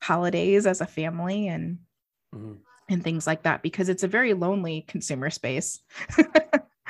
holidays 0.00 0.66
as 0.66 0.80
a 0.80 0.86
family 0.86 1.48
and 1.48 1.78
Mhm. 2.34 2.58
and 2.88 3.04
things 3.04 3.26
like 3.26 3.42
that 3.44 3.62
because 3.62 3.88
it's 3.88 4.02
a 4.02 4.08
very 4.08 4.34
lonely 4.34 4.82
consumer 4.82 5.30
space. 5.30 5.80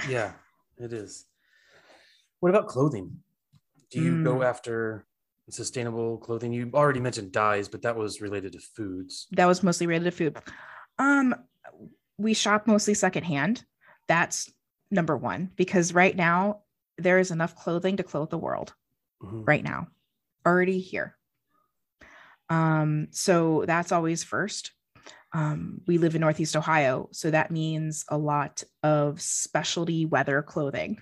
Yeah, 0.08 0.32
it 0.78 0.92
is. 0.92 1.26
What 2.40 2.48
about 2.50 2.66
clothing? 2.66 3.22
Do 3.90 4.00
you 4.00 4.24
go 4.24 4.38
Mm. 4.38 4.44
after 4.46 5.06
sustainable 5.48 6.18
clothing? 6.18 6.52
You 6.52 6.70
already 6.74 6.98
mentioned 6.98 7.30
dyes, 7.30 7.68
but 7.68 7.82
that 7.82 7.94
was 7.96 8.20
related 8.20 8.54
to 8.54 8.58
foods. 8.58 9.28
that 9.32 9.46
was 9.46 9.62
mostly 9.62 9.86
related 9.86 10.10
to 10.10 10.16
food. 10.16 10.38
Um, 10.98 11.34
we 12.18 12.34
shop 12.34 12.66
mostly 12.66 12.94
secondhand. 12.94 13.64
That's 14.12 14.52
number 14.90 15.16
one 15.16 15.50
because 15.56 15.94
right 15.94 16.14
now 16.14 16.64
there 16.98 17.18
is 17.18 17.30
enough 17.30 17.56
clothing 17.56 17.96
to 17.96 18.02
clothe 18.02 18.28
the 18.28 18.36
world. 18.36 18.74
Mhm. 19.22 19.48
Right 19.48 19.64
now, 19.64 19.88
already 20.44 20.80
here. 20.80 21.16
Um, 22.50 23.08
so 23.10 23.64
that's 23.66 23.90
always 23.90 24.22
first. 24.22 24.72
Um, 25.32 25.80
we 25.86 25.96
live 25.96 26.14
in 26.14 26.20
Northeast 26.20 26.54
Ohio, 26.56 27.08
so 27.12 27.30
that 27.30 27.50
means 27.50 28.04
a 28.08 28.18
lot 28.18 28.62
of 28.82 29.18
specialty 29.22 30.04
weather 30.04 30.42
clothing, 30.42 31.00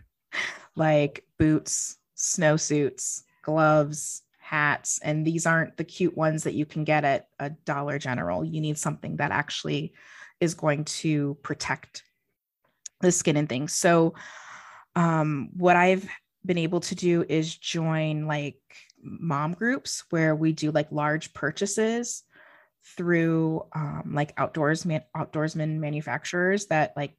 like 0.76 1.26
boots, 1.36 1.96
snowsuits, 2.16 3.24
gloves, 3.42 4.22
hats, 4.38 5.00
and 5.02 5.26
these 5.26 5.46
aren't 5.46 5.76
the 5.78 5.84
cute 5.84 6.16
ones 6.16 6.44
that 6.44 6.54
you 6.54 6.64
can 6.64 6.84
get 6.84 7.04
at 7.04 7.26
a 7.40 7.50
Dollar 7.50 7.98
General. 7.98 8.44
You 8.44 8.60
need 8.60 8.78
something 8.78 9.16
that 9.16 9.32
actually 9.32 9.94
is 10.38 10.54
going 10.54 10.84
to 10.84 11.36
protect 11.42 12.04
the 13.00 13.12
skin 13.12 13.36
and 13.36 13.48
things. 13.48 13.72
So, 13.74 14.14
um, 14.96 15.50
what 15.56 15.76
I've 15.76 16.08
been 16.44 16.58
able 16.58 16.80
to 16.80 16.94
do 16.94 17.24
is 17.28 17.56
join 17.56 18.26
like 18.26 18.60
mom 19.02 19.52
groups 19.52 20.04
where 20.10 20.34
we 20.34 20.52
do 20.52 20.70
like 20.70 20.90
large 20.90 21.32
purchases 21.32 22.22
through 22.96 23.66
um, 23.74 24.12
like 24.14 24.32
outdoors 24.36 24.84
man- 24.84 25.04
outdoorsman 25.16 25.78
manufacturers 25.78 26.66
that 26.66 26.94
like 26.96 27.14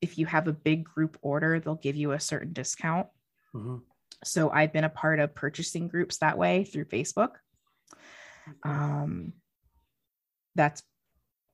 if 0.00 0.18
you 0.18 0.26
have 0.26 0.48
a 0.48 0.52
big 0.52 0.84
group 0.84 1.16
order 1.22 1.60
they'll 1.60 1.76
give 1.76 1.96
you 1.96 2.12
a 2.12 2.20
certain 2.20 2.52
discount 2.52 3.06
Mhm. 3.54 3.82
so 4.24 4.50
i've 4.50 4.72
been 4.72 4.84
a 4.84 4.88
part 4.88 5.20
of 5.20 5.34
purchasing 5.34 5.86
groups 5.88 6.18
that 6.18 6.36
way 6.36 6.64
through 6.64 6.84
facebook 6.86 7.34
um, 8.64 9.32
that's 10.54 10.82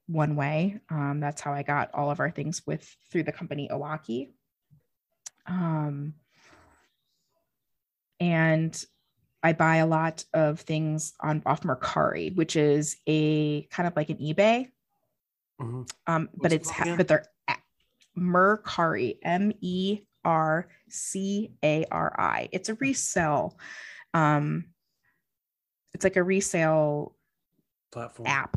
one 0.08 0.34
way 0.36 0.80
um, 0.90 1.20
that's 1.20 1.40
how 1.40 1.52
i 1.52 1.62
got 1.62 1.90
all 1.94 2.10
of 2.10 2.18
our 2.18 2.30
things 2.30 2.66
with 2.66 2.96
through 3.10 3.22
the 3.22 3.30
company 3.32 3.68
owaki 3.70 4.30
um, 5.46 6.14
and 8.20 8.84
i 9.42 9.52
buy 9.52 9.76
a 9.76 9.86
lot 9.86 10.24
of 10.34 10.60
things 10.60 11.12
on 11.20 11.42
off 11.46 11.62
mercari 11.62 12.34
which 12.34 12.56
is 12.56 12.96
a 13.06 13.62
kind 13.70 13.86
of 13.86 13.94
like 13.96 14.10
an 14.10 14.16
ebay 14.18 14.66
Mhm. 15.60 15.90
um, 16.06 16.28
but 16.34 16.52
it's 16.52 16.70
ha- 16.70 16.94
but 16.96 17.08
they're 17.08 17.26
a- 17.48 17.56
mercari 18.18 19.18
m-e 19.22 20.00
R 20.24 20.68
C 20.88 21.52
A 21.64 21.84
R 21.90 22.14
I. 22.18 22.48
It's 22.52 22.68
a 22.68 22.74
resale. 22.74 23.58
Um, 24.12 24.66
it's 25.94 26.04
like 26.04 26.16
a 26.16 26.22
resale 26.22 27.16
Platform. 27.92 28.26
app, 28.26 28.56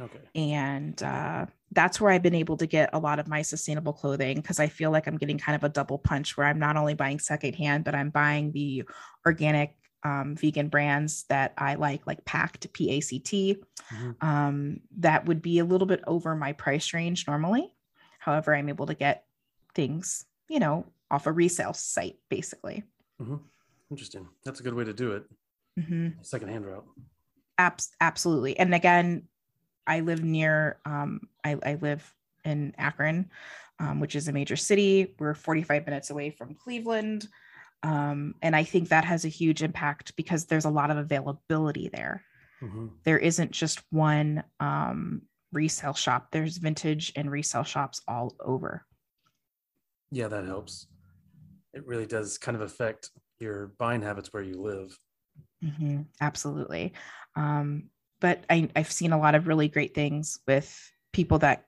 Okay. 0.00 0.18
and 0.34 1.00
uh, 1.02 1.46
that's 1.70 2.00
where 2.00 2.10
I've 2.10 2.22
been 2.22 2.34
able 2.34 2.56
to 2.56 2.66
get 2.66 2.90
a 2.92 2.98
lot 2.98 3.18
of 3.18 3.28
my 3.28 3.42
sustainable 3.42 3.92
clothing 3.92 4.36
because 4.36 4.58
I 4.58 4.68
feel 4.68 4.90
like 4.90 5.06
I'm 5.06 5.18
getting 5.18 5.38
kind 5.38 5.54
of 5.56 5.64
a 5.64 5.68
double 5.68 5.98
punch 5.98 6.36
where 6.36 6.46
I'm 6.46 6.58
not 6.58 6.76
only 6.76 6.94
buying 6.94 7.18
secondhand, 7.18 7.84
but 7.84 7.94
I'm 7.94 8.10
buying 8.10 8.52
the 8.52 8.84
organic 9.26 9.76
um, 10.04 10.34
vegan 10.34 10.68
brands 10.68 11.24
that 11.28 11.52
I 11.56 11.74
like, 11.76 12.06
like 12.06 12.24
Pact, 12.24 12.72
P 12.72 12.90
A 12.90 13.00
C 13.00 13.18
T. 13.20 13.56
Mhm. 13.90 14.22
Um, 14.22 14.80
that 14.98 15.26
would 15.26 15.42
be 15.42 15.58
a 15.60 15.64
little 15.64 15.86
bit 15.86 16.02
over 16.06 16.34
my 16.34 16.52
price 16.52 16.92
range 16.92 17.26
normally. 17.26 17.72
However, 18.18 18.54
I'm 18.54 18.68
able 18.68 18.86
to 18.86 18.94
get 18.94 19.24
things, 19.74 20.24
you 20.48 20.58
know, 20.58 20.86
off 21.10 21.26
a 21.26 21.32
resale 21.32 21.74
site 21.74 22.16
basically. 22.28 22.82
Interesting. 23.90 24.28
That's 24.44 24.60
a 24.60 24.62
good 24.62 24.74
way 24.74 24.84
to 24.84 24.92
do 24.92 25.12
it. 25.12 25.24
Mhm. 25.78 26.24
Secondhand 26.24 26.66
route. 26.66 26.86
Abs- 27.58 27.90
absolutely. 28.00 28.58
And 28.58 28.74
again, 28.74 29.28
I 29.86 30.00
live 30.00 30.22
near, 30.22 30.78
um, 30.84 31.20
I, 31.44 31.56
I 31.64 31.74
live 31.74 32.14
in 32.44 32.74
Akron, 32.78 33.30
um, 33.78 34.00
which 34.00 34.14
is 34.16 34.28
a 34.28 34.32
major 34.32 34.56
city. 34.56 35.14
We're 35.18 35.34
45 35.34 35.86
minutes 35.86 36.10
away 36.10 36.30
from 36.30 36.54
Cleveland. 36.54 37.28
Um, 37.82 38.34
and 38.42 38.54
I 38.54 38.62
think 38.62 38.88
that 38.88 39.04
has 39.04 39.24
a 39.24 39.28
huge 39.28 39.62
impact 39.62 40.14
because 40.16 40.46
there's 40.46 40.64
a 40.64 40.70
lot 40.70 40.90
of 40.90 40.98
availability 40.98 41.88
there. 41.88 42.24
Mhm. 42.62 42.90
There 43.04 43.18
isn't 43.18 43.50
just 43.50 43.80
one 43.90 44.44
um, 44.60 45.22
resale 45.52 45.94
shop, 45.94 46.28
there's 46.30 46.58
vintage 46.58 47.12
and 47.16 47.30
resale 47.30 47.64
shops 47.64 48.00
all 48.06 48.36
over. 48.40 48.86
Yeah, 50.10 50.28
that 50.28 50.44
helps. 50.44 50.86
It 51.72 51.86
really 51.86 52.06
does 52.06 52.38
kind 52.38 52.54
of 52.54 52.60
affect 52.60 53.10
your 53.40 53.68
buying 53.78 54.02
habits 54.02 54.32
where 54.32 54.42
you 54.42 54.60
live. 54.60 54.96
Mhm, 55.64 56.06
absolutely. 56.20 56.92
Um, 57.34 57.90
but 58.22 58.44
I, 58.48 58.70
I've 58.76 58.90
seen 58.90 59.12
a 59.12 59.18
lot 59.18 59.34
of 59.34 59.48
really 59.48 59.68
great 59.68 59.94
things 59.94 60.38
with 60.46 60.90
people 61.12 61.40
that 61.40 61.66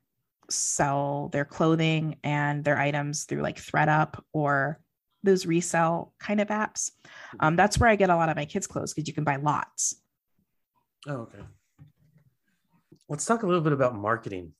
sell 0.48 1.28
their 1.32 1.44
clothing 1.44 2.16
and 2.22 2.64
their 2.64 2.78
items 2.78 3.24
through 3.24 3.42
like 3.42 3.56
thredUP 3.56 4.20
or 4.32 4.80
those 5.24 5.46
resell 5.46 6.14
kind 6.20 6.40
of 6.40 6.48
apps. 6.48 6.92
Um, 7.40 7.56
that's 7.56 7.78
where 7.78 7.90
I 7.90 7.96
get 7.96 8.08
a 8.08 8.14
lot 8.14 8.28
of 8.28 8.36
my 8.36 8.44
kids' 8.44 8.68
clothes 8.68 8.94
because 8.94 9.08
you 9.08 9.14
can 9.14 9.24
buy 9.24 9.36
lots. 9.36 9.96
Oh, 11.08 11.22
okay. 11.22 11.40
Let's 13.08 13.26
talk 13.26 13.42
a 13.42 13.46
little 13.46 13.60
bit 13.60 13.72
about 13.72 13.96
marketing. 13.96 14.52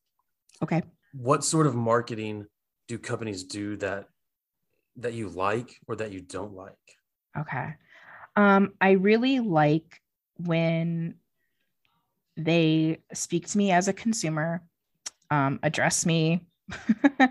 Okay. 0.62 0.82
What 1.12 1.44
sort 1.44 1.68
of 1.68 1.76
marketing 1.76 2.46
do 2.88 2.98
companies 2.98 3.44
do 3.44 3.76
that 3.76 4.06
that 4.96 5.12
you 5.12 5.28
like 5.28 5.76
or 5.86 5.94
that 5.96 6.10
you 6.10 6.22
don't 6.22 6.54
like? 6.54 6.74
Okay. 7.38 7.74
Um, 8.34 8.72
I 8.80 8.92
really 8.92 9.38
like 9.38 10.00
when 10.38 11.14
they 12.36 12.98
speak 13.12 13.48
to 13.48 13.58
me 13.58 13.70
as 13.72 13.88
a 13.88 13.92
consumer, 13.92 14.62
um, 15.30 15.60
address 15.62 16.04
me, 16.06 16.46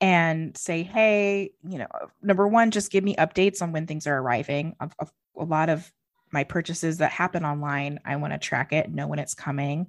and 0.00 0.56
say, 0.56 0.82
hey, 0.82 1.52
you 1.68 1.78
know, 1.78 1.88
number 2.22 2.46
one, 2.46 2.70
just 2.70 2.90
give 2.90 3.04
me 3.04 3.16
updates 3.16 3.62
on 3.62 3.72
when 3.72 3.86
things 3.86 4.06
are 4.06 4.18
arriving. 4.18 4.76
Of 4.80 4.92
a 5.36 5.44
lot 5.44 5.68
of 5.68 5.90
my 6.32 6.44
purchases 6.44 6.98
that 6.98 7.10
happen 7.10 7.44
online, 7.44 8.00
I 8.04 8.16
want 8.16 8.32
to 8.32 8.38
track 8.38 8.72
it, 8.72 8.90
know 8.90 9.06
when 9.06 9.18
it's 9.18 9.34
coming. 9.34 9.86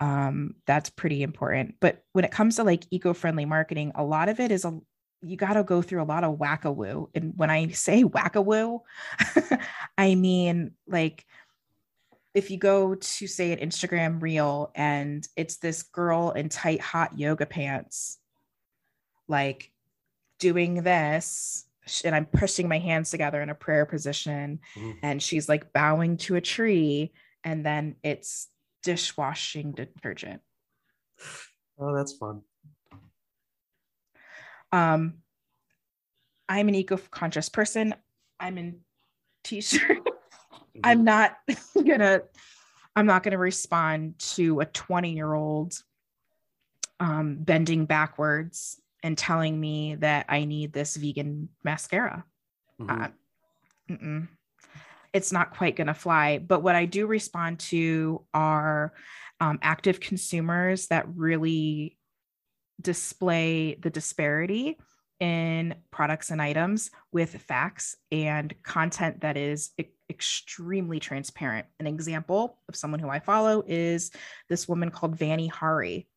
Um, 0.00 0.56
that's 0.66 0.90
pretty 0.90 1.22
important. 1.22 1.76
But 1.80 2.04
when 2.12 2.24
it 2.24 2.30
comes 2.30 2.56
to 2.56 2.64
like 2.64 2.84
eco-friendly 2.90 3.46
marketing, 3.46 3.92
a 3.94 4.04
lot 4.04 4.28
of 4.28 4.40
it 4.40 4.52
is 4.52 4.64
a 4.64 4.78
you 5.22 5.36
got 5.36 5.54
to 5.54 5.64
go 5.64 5.80
through 5.80 6.02
a 6.02 6.04
lot 6.04 6.24
of 6.24 6.38
whack-a-woo. 6.38 7.08
And 7.14 7.32
when 7.36 7.50
I 7.50 7.68
say 7.68 8.04
whack-a-woo, 8.04 8.82
I 9.98 10.14
mean 10.14 10.72
like 10.86 11.24
if 12.36 12.50
you 12.50 12.58
go 12.58 12.94
to 12.94 13.26
say 13.26 13.50
an 13.50 13.66
Instagram 13.66 14.20
reel 14.20 14.70
and 14.74 15.26
it's 15.36 15.56
this 15.56 15.82
girl 15.82 16.32
in 16.32 16.50
tight 16.50 16.82
hot 16.82 17.18
yoga 17.18 17.46
pants 17.46 18.18
like 19.26 19.72
doing 20.38 20.82
this 20.82 21.64
and 22.04 22.14
I'm 22.14 22.26
pushing 22.26 22.68
my 22.68 22.78
hands 22.78 23.10
together 23.10 23.40
in 23.40 23.48
a 23.48 23.54
prayer 23.54 23.86
position 23.86 24.60
mm-hmm. 24.74 24.98
and 25.02 25.22
she's 25.22 25.48
like 25.48 25.72
bowing 25.72 26.18
to 26.18 26.36
a 26.36 26.42
tree 26.42 27.14
and 27.42 27.64
then 27.64 27.96
it's 28.02 28.48
dishwashing 28.82 29.72
detergent. 29.72 30.42
Oh, 31.78 31.96
that's 31.96 32.12
fun. 32.12 32.42
Um 34.72 35.14
I'm 36.50 36.68
an 36.68 36.74
eco-conscious 36.74 37.48
person. 37.48 37.94
I'm 38.38 38.58
in 38.58 38.80
t-shirt. 39.42 40.06
mm-hmm. 40.76 40.90
I'm 40.90 41.04
not 41.04 41.36
gonna 41.74 42.22
I'm 42.94 43.06
not 43.06 43.22
gonna 43.22 43.38
respond 43.38 44.18
to 44.34 44.60
a 44.60 44.66
20 44.66 45.12
year 45.12 45.32
old 45.32 45.74
um, 47.00 47.36
bending 47.40 47.86
backwards 47.86 48.80
and 49.02 49.16
telling 49.16 49.58
me 49.58 49.96
that 49.96 50.26
I 50.28 50.44
need 50.44 50.72
this 50.72 50.96
vegan 50.96 51.48
mascara. 51.62 52.24
Mm-hmm. 52.80 54.18
Uh, 54.22 54.26
it's 55.12 55.32
not 55.32 55.54
quite 55.56 55.76
going 55.76 55.86
to 55.86 55.94
fly. 55.94 56.38
But 56.38 56.62
what 56.62 56.74
I 56.74 56.84
do 56.84 57.06
respond 57.06 57.60
to 57.60 58.24
are 58.34 58.92
um, 59.40 59.58
active 59.62 60.00
consumers 60.00 60.88
that 60.88 61.06
really 61.14 61.96
display 62.80 63.74
the 63.74 63.90
disparity 63.90 64.76
in 65.18 65.74
products 65.90 66.30
and 66.30 66.42
items 66.42 66.90
with 67.12 67.34
facts 67.42 67.96
and 68.12 68.54
content 68.62 69.22
that 69.22 69.38
is 69.38 69.70
extremely 70.10 71.00
transparent. 71.00 71.66
An 71.80 71.86
example 71.86 72.58
of 72.68 72.76
someone 72.76 73.00
who 73.00 73.08
I 73.08 73.18
follow 73.20 73.62
is 73.66 74.10
this 74.48 74.68
woman 74.68 74.90
called 74.90 75.18
Vani 75.18 75.50
Hari. 75.50 76.08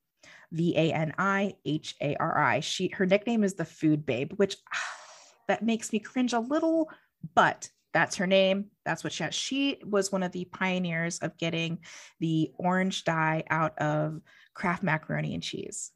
V 0.52 0.76
A 0.76 0.92
N 0.92 1.14
I 1.18 1.54
H 1.64 1.96
A 2.02 2.16
R 2.16 2.40
I. 2.40 2.60
She 2.60 2.88
her 2.90 3.06
nickname 3.06 3.44
is 3.44 3.54
the 3.54 3.66
Food 3.66 4.06
Babe, 4.06 4.34
which 4.38 4.58
that 5.48 5.64
makes 5.64 5.94
me 5.94 6.00
cringe 6.00 6.34
a 6.34 6.40
little, 6.40 6.90
but 7.36 7.70
that's 7.94 8.18
her 8.18 8.28
name. 8.28 8.66
That's 8.86 9.04
what 9.04 9.14
she 9.14 9.24
has. 9.24 9.34
She 9.34 9.80
was 9.84 10.12
one 10.12 10.24
of 10.24 10.32
the 10.32 10.46
pioneers 10.46 11.20
of 11.20 11.38
getting 11.38 11.80
the 12.20 12.52
orange 12.58 13.04
dye 13.04 13.44
out 13.50 13.78
of 13.80 14.22
Kraft 14.54 14.84
macaroni 14.84 15.34
and 15.34 15.44
cheese. 15.44 15.92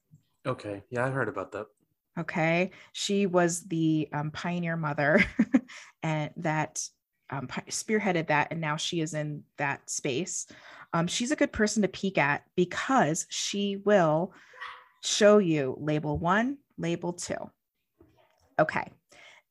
Okay. 0.46 0.84
Yeah, 0.90 1.06
I 1.06 1.10
heard 1.10 1.30
about 1.30 1.52
that. 1.52 1.68
Okay. 2.20 2.72
She 2.92 3.26
was 3.26 3.62
the 3.64 4.10
um, 4.14 4.32
pioneer 4.32 4.76
mother 4.76 5.24
and 6.04 6.32
that 6.38 6.88
um, 7.30 7.48
spearheaded 7.48 8.28
that. 8.28 8.50
And 8.52 8.62
now 8.62 8.76
she 8.76 9.02
is 9.02 9.14
in 9.14 9.44
that 9.58 9.90
space 9.90 10.48
um, 10.94 11.08
she's 11.08 11.32
a 11.32 11.36
good 11.36 11.52
person 11.52 11.82
to 11.82 11.88
peek 11.88 12.18
at 12.18 12.44
because 12.56 13.26
she 13.30 13.78
will 13.78 14.34
show 15.04 15.40
you 15.40 15.76
label 15.80 16.18
one, 16.18 16.58
label 16.78 17.14
two. 17.14 17.50
Okay. 18.60 18.92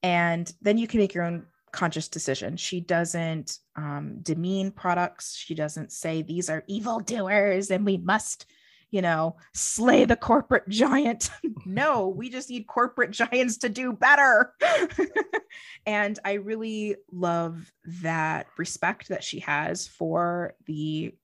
And 0.04 0.50
then 0.62 0.78
you 0.78 0.86
can 0.86 1.00
make 1.00 1.14
your 1.14 1.24
own 1.24 1.46
conscious 1.72 2.08
decision. 2.08 2.56
She 2.56 2.80
doesn't 2.80 3.58
um, 3.76 4.18
demean 4.22 4.70
products. 4.70 5.36
She 5.36 5.54
doesn't 5.54 5.90
say 5.90 6.22
these 6.22 6.48
are 6.48 6.64
evil 6.68 7.00
doers 7.00 7.70
and 7.70 7.84
we 7.84 7.96
must, 7.96 8.46
you 8.92 9.00
know, 9.00 9.36
slay 9.54 10.04
the 10.04 10.14
corporate 10.14 10.68
giant. 10.68 11.30
no, 11.66 12.08
we 12.08 12.30
just 12.30 12.50
need 12.50 12.66
corporate 12.66 13.10
giants 13.10 13.56
to 13.58 13.68
do 13.68 13.92
better. 13.92 14.54
and 15.86 16.18
I 16.24 16.34
really 16.34 16.96
love 17.10 17.72
that 18.02 18.46
respect 18.58 19.08
that 19.08 19.24
she 19.24 19.40
has 19.40 19.88
for 19.88 20.54
the 20.66 21.14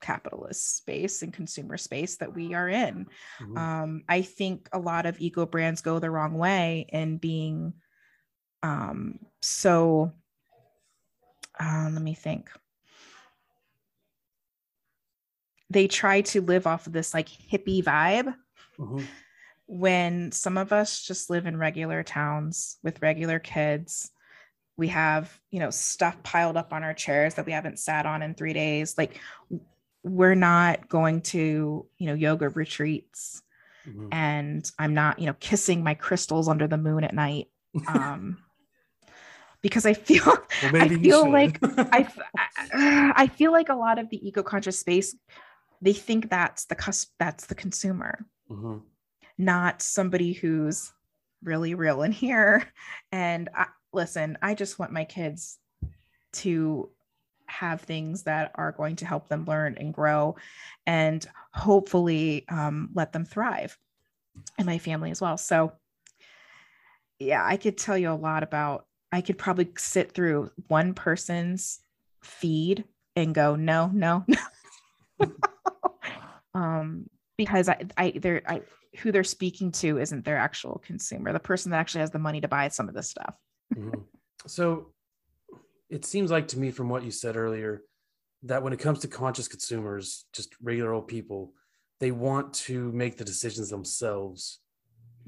capitalist 0.00 0.78
space 0.78 1.22
and 1.22 1.32
consumer 1.32 1.76
space 1.76 2.16
that 2.16 2.34
we 2.34 2.54
are 2.54 2.68
in. 2.68 3.06
Mm-hmm. 3.40 3.58
Um, 3.58 4.02
I 4.08 4.22
think 4.22 4.68
a 4.72 4.78
lot 4.78 5.04
of 5.04 5.20
eco 5.20 5.44
brands 5.44 5.82
go 5.82 5.98
the 5.98 6.10
wrong 6.10 6.38
way 6.38 6.86
in 6.88 7.18
being 7.18 7.74
um, 8.62 9.18
so. 9.42 10.12
Uh, 11.58 11.88
let 11.90 12.02
me 12.02 12.14
think. 12.14 12.50
They 15.70 15.88
try 15.88 16.20
to 16.22 16.40
live 16.40 16.66
off 16.66 16.86
of 16.86 16.92
this 16.92 17.12
like 17.12 17.28
hippie 17.28 17.82
vibe. 17.82 18.34
Mm-hmm. 18.78 19.04
When 19.68 20.30
some 20.30 20.58
of 20.58 20.72
us 20.72 21.02
just 21.02 21.28
live 21.28 21.46
in 21.46 21.56
regular 21.56 22.04
towns 22.04 22.78
with 22.84 23.02
regular 23.02 23.40
kids, 23.40 24.12
we 24.76 24.88
have 24.88 25.38
you 25.50 25.60
know 25.60 25.70
stuff 25.70 26.22
piled 26.22 26.56
up 26.56 26.72
on 26.72 26.82
our 26.82 26.94
chairs 26.94 27.34
that 27.34 27.46
we 27.46 27.52
haven't 27.52 27.78
sat 27.78 28.06
on 28.06 28.22
in 28.22 28.34
three 28.34 28.52
days 28.52 28.96
like 28.96 29.20
we're 30.02 30.34
not 30.34 30.88
going 30.88 31.20
to 31.20 31.86
you 31.98 32.06
know 32.06 32.14
yoga 32.14 32.48
retreats 32.50 33.42
mm-hmm. 33.88 34.08
and 34.12 34.70
i'm 34.78 34.94
not 34.94 35.18
you 35.18 35.26
know 35.26 35.34
kissing 35.40 35.82
my 35.82 35.94
crystals 35.94 36.48
under 36.48 36.66
the 36.66 36.78
moon 36.78 37.04
at 37.04 37.14
night 37.14 37.48
um 37.88 38.38
because 39.62 39.86
i 39.86 39.94
feel 39.94 40.24
well, 40.24 40.82
i 40.82 40.88
feel 40.88 41.30
like 41.30 41.58
I, 41.62 42.08
I 43.16 43.26
feel 43.26 43.52
like 43.52 43.68
a 43.68 43.74
lot 43.74 43.98
of 43.98 44.10
the 44.10 44.26
eco-conscious 44.26 44.78
space 44.78 45.16
they 45.80 45.92
think 45.92 46.30
that's 46.30 46.66
the 46.66 46.74
cus- 46.74 47.12
that's 47.18 47.46
the 47.46 47.54
consumer. 47.54 48.26
Mm-hmm. 48.50 48.78
not 49.38 49.82
somebody 49.82 50.32
who's 50.32 50.92
really 51.42 51.74
real 51.74 52.02
in 52.02 52.12
here. 52.12 52.62
And 53.10 53.48
I, 53.54 53.66
listen 53.92 54.36
i 54.42 54.52
just 54.54 54.78
want 54.78 54.92
my 54.92 55.04
kids 55.04 55.58
to 56.32 56.90
have 57.46 57.80
things 57.80 58.24
that 58.24 58.50
are 58.56 58.72
going 58.72 58.96
to 58.96 59.06
help 59.06 59.28
them 59.28 59.44
learn 59.46 59.74
and 59.78 59.94
grow 59.94 60.36
and 60.86 61.26
hopefully 61.54 62.44
um, 62.48 62.90
let 62.92 63.12
them 63.12 63.24
thrive 63.24 63.78
and 64.58 64.66
my 64.66 64.76
family 64.78 65.10
as 65.10 65.20
well. 65.20 65.38
So 65.38 65.72
yeah 67.18 67.44
i 67.44 67.56
could 67.56 67.78
tell 67.78 67.96
you 67.96 68.10
a 68.10 68.14
lot 68.14 68.42
about 68.42 68.86
i 69.12 69.20
could 69.20 69.38
probably 69.38 69.68
sit 69.78 70.12
through 70.12 70.50
one 70.68 70.94
person's 70.94 71.80
feed 72.22 72.84
and 73.14 73.34
go 73.34 73.56
no 73.56 73.86
no 73.92 74.24
no 74.28 74.38
um 76.56 77.08
because 77.36 77.68
i 77.68 77.76
i 77.96 78.12
they're 78.16 78.42
i 78.48 78.60
who 78.98 79.12
they're 79.12 79.24
speaking 79.24 79.70
to 79.70 79.98
isn't 79.98 80.24
their 80.24 80.38
actual 80.38 80.82
consumer 80.84 81.32
the 81.32 81.38
person 81.38 81.70
that 81.70 81.78
actually 81.78 82.00
has 82.00 82.10
the 82.10 82.18
money 82.18 82.40
to 82.40 82.48
buy 82.48 82.68
some 82.68 82.88
of 82.88 82.94
this 82.94 83.08
stuff 83.10 83.34
mm-hmm. 83.74 84.00
so 84.46 84.92
it 85.88 86.04
seems 86.04 86.30
like 86.30 86.48
to 86.48 86.58
me 86.58 86.70
from 86.70 86.88
what 86.88 87.04
you 87.04 87.10
said 87.10 87.36
earlier 87.36 87.82
that 88.42 88.62
when 88.62 88.72
it 88.72 88.78
comes 88.78 89.00
to 89.00 89.08
conscious 89.08 89.48
consumers, 89.48 90.24
just 90.32 90.54
regular 90.62 90.92
old 90.92 91.08
people, 91.08 91.52
they 92.00 92.10
want 92.10 92.52
to 92.52 92.92
make 92.92 93.16
the 93.16 93.24
decisions 93.24 93.70
themselves 93.70 94.60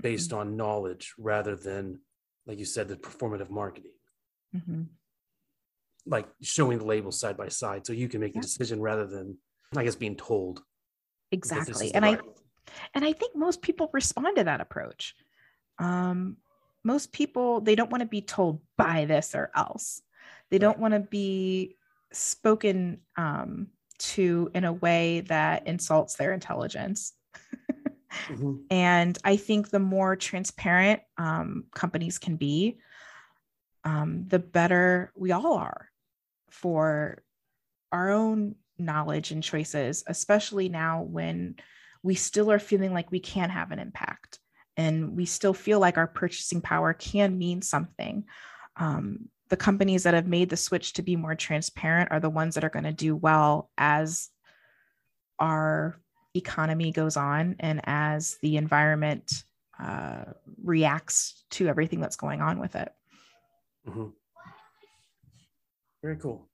based 0.00 0.30
mm-hmm. 0.30 0.40
on 0.40 0.56
knowledge 0.56 1.14
rather 1.18 1.56
than, 1.56 2.00
like 2.46 2.58
you 2.58 2.64
said, 2.64 2.88
the 2.88 2.96
performative 2.96 3.50
marketing. 3.50 3.92
Mm-hmm. 4.54 4.82
Like 6.06 6.28
showing 6.42 6.78
the 6.78 6.86
labels 6.86 7.20
side 7.20 7.36
by 7.36 7.48
side 7.48 7.86
so 7.86 7.92
you 7.92 8.08
can 8.08 8.20
make 8.20 8.34
yeah. 8.34 8.40
the 8.40 8.46
decision 8.46 8.80
rather 8.80 9.06
than, 9.06 9.36
I 9.76 9.84
guess, 9.84 9.96
being 9.96 10.16
told. 10.16 10.62
Exactly. 11.30 11.94
And 11.94 12.04
I 12.04 12.18
and 12.94 13.04
I 13.04 13.12
think 13.12 13.36
most 13.36 13.62
people 13.62 13.90
respond 13.92 14.36
to 14.36 14.44
that 14.44 14.60
approach. 14.60 15.14
Um, 15.78 16.36
most 16.84 17.12
people 17.12 17.60
they 17.60 17.74
don't 17.74 17.90
want 17.90 18.02
to 18.02 18.08
be 18.08 18.22
told 18.22 18.60
buy 18.76 19.04
this 19.04 19.34
or 19.34 19.50
else 19.54 20.02
they 20.50 20.58
don't 20.58 20.78
want 20.78 20.94
to 20.94 21.00
be 21.00 21.76
spoken 22.12 23.00
um, 23.16 23.68
to 23.98 24.50
in 24.54 24.64
a 24.64 24.72
way 24.72 25.20
that 25.22 25.66
insults 25.66 26.14
their 26.14 26.32
intelligence. 26.32 27.12
mm-hmm. 28.28 28.56
And 28.70 29.18
I 29.24 29.36
think 29.36 29.68
the 29.68 29.78
more 29.78 30.16
transparent 30.16 31.02
um, 31.16 31.64
companies 31.74 32.18
can 32.18 32.36
be, 32.36 32.78
um, 33.84 34.24
the 34.28 34.38
better 34.38 35.12
we 35.14 35.32
all 35.32 35.54
are 35.54 35.90
for 36.50 37.22
our 37.92 38.10
own 38.10 38.54
knowledge 38.78 39.30
and 39.30 39.42
choices, 39.42 40.04
especially 40.06 40.68
now 40.68 41.02
when 41.02 41.56
we 42.02 42.14
still 42.14 42.50
are 42.50 42.58
feeling 42.58 42.92
like 42.92 43.10
we 43.10 43.20
can 43.20 43.50
have 43.50 43.70
an 43.70 43.78
impact 43.78 44.38
and 44.76 45.16
we 45.16 45.26
still 45.26 45.54
feel 45.54 45.80
like 45.80 45.98
our 45.98 46.06
purchasing 46.06 46.60
power 46.60 46.92
can 46.94 47.36
mean 47.36 47.60
something. 47.62 48.24
Um, 48.76 49.28
the 49.48 49.56
companies 49.56 50.04
that 50.04 50.14
have 50.14 50.26
made 50.26 50.50
the 50.50 50.56
switch 50.56 50.92
to 50.94 51.02
be 51.02 51.16
more 51.16 51.34
transparent 51.34 52.12
are 52.12 52.20
the 52.20 52.30
ones 52.30 52.54
that 52.54 52.64
are 52.64 52.70
going 52.70 52.84
to 52.84 52.92
do 52.92 53.16
well 53.16 53.70
as 53.76 54.28
our 55.40 56.00
economy 56.34 56.92
goes 56.92 57.16
on 57.16 57.56
and 57.58 57.80
as 57.84 58.38
the 58.42 58.56
environment 58.56 59.42
uh, 59.82 60.24
reacts 60.62 61.44
to 61.50 61.68
everything 61.68 62.00
that's 62.00 62.16
going 62.16 62.40
on 62.40 62.58
with 62.58 62.76
it. 62.76 62.92
Mm-hmm. 63.88 64.08
Very 66.02 66.16
cool. 66.16 66.47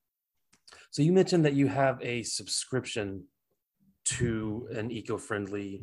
So 0.94 1.02
you 1.02 1.12
mentioned 1.12 1.44
that 1.44 1.54
you 1.54 1.66
have 1.66 1.98
a 2.02 2.22
subscription 2.22 3.24
to 4.04 4.68
an 4.70 4.92
eco-friendly 4.92 5.82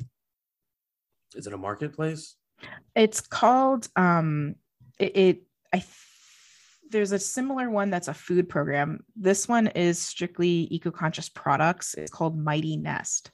is 1.35 1.47
it 1.47 1.51
a 1.51 1.57
marketplace? 1.57 2.37
It's 2.95 3.19
called 3.19 3.89
um 3.97 4.55
it, 4.99 5.17
it 5.17 5.43
I 5.73 5.79
th- 5.79 5.87
there's 6.89 7.11
a 7.11 7.19
similar 7.19 7.69
one 7.69 7.89
that's 7.89 8.07
a 8.07 8.13
food 8.13 8.47
program. 8.47 9.03
This 9.17 9.49
one 9.49 9.67
is 9.67 9.99
strictly 9.99 10.69
eco-conscious 10.71 11.27
products. 11.27 11.93
It's 11.93 12.11
called 12.11 12.39
MightyNest. 12.39 13.31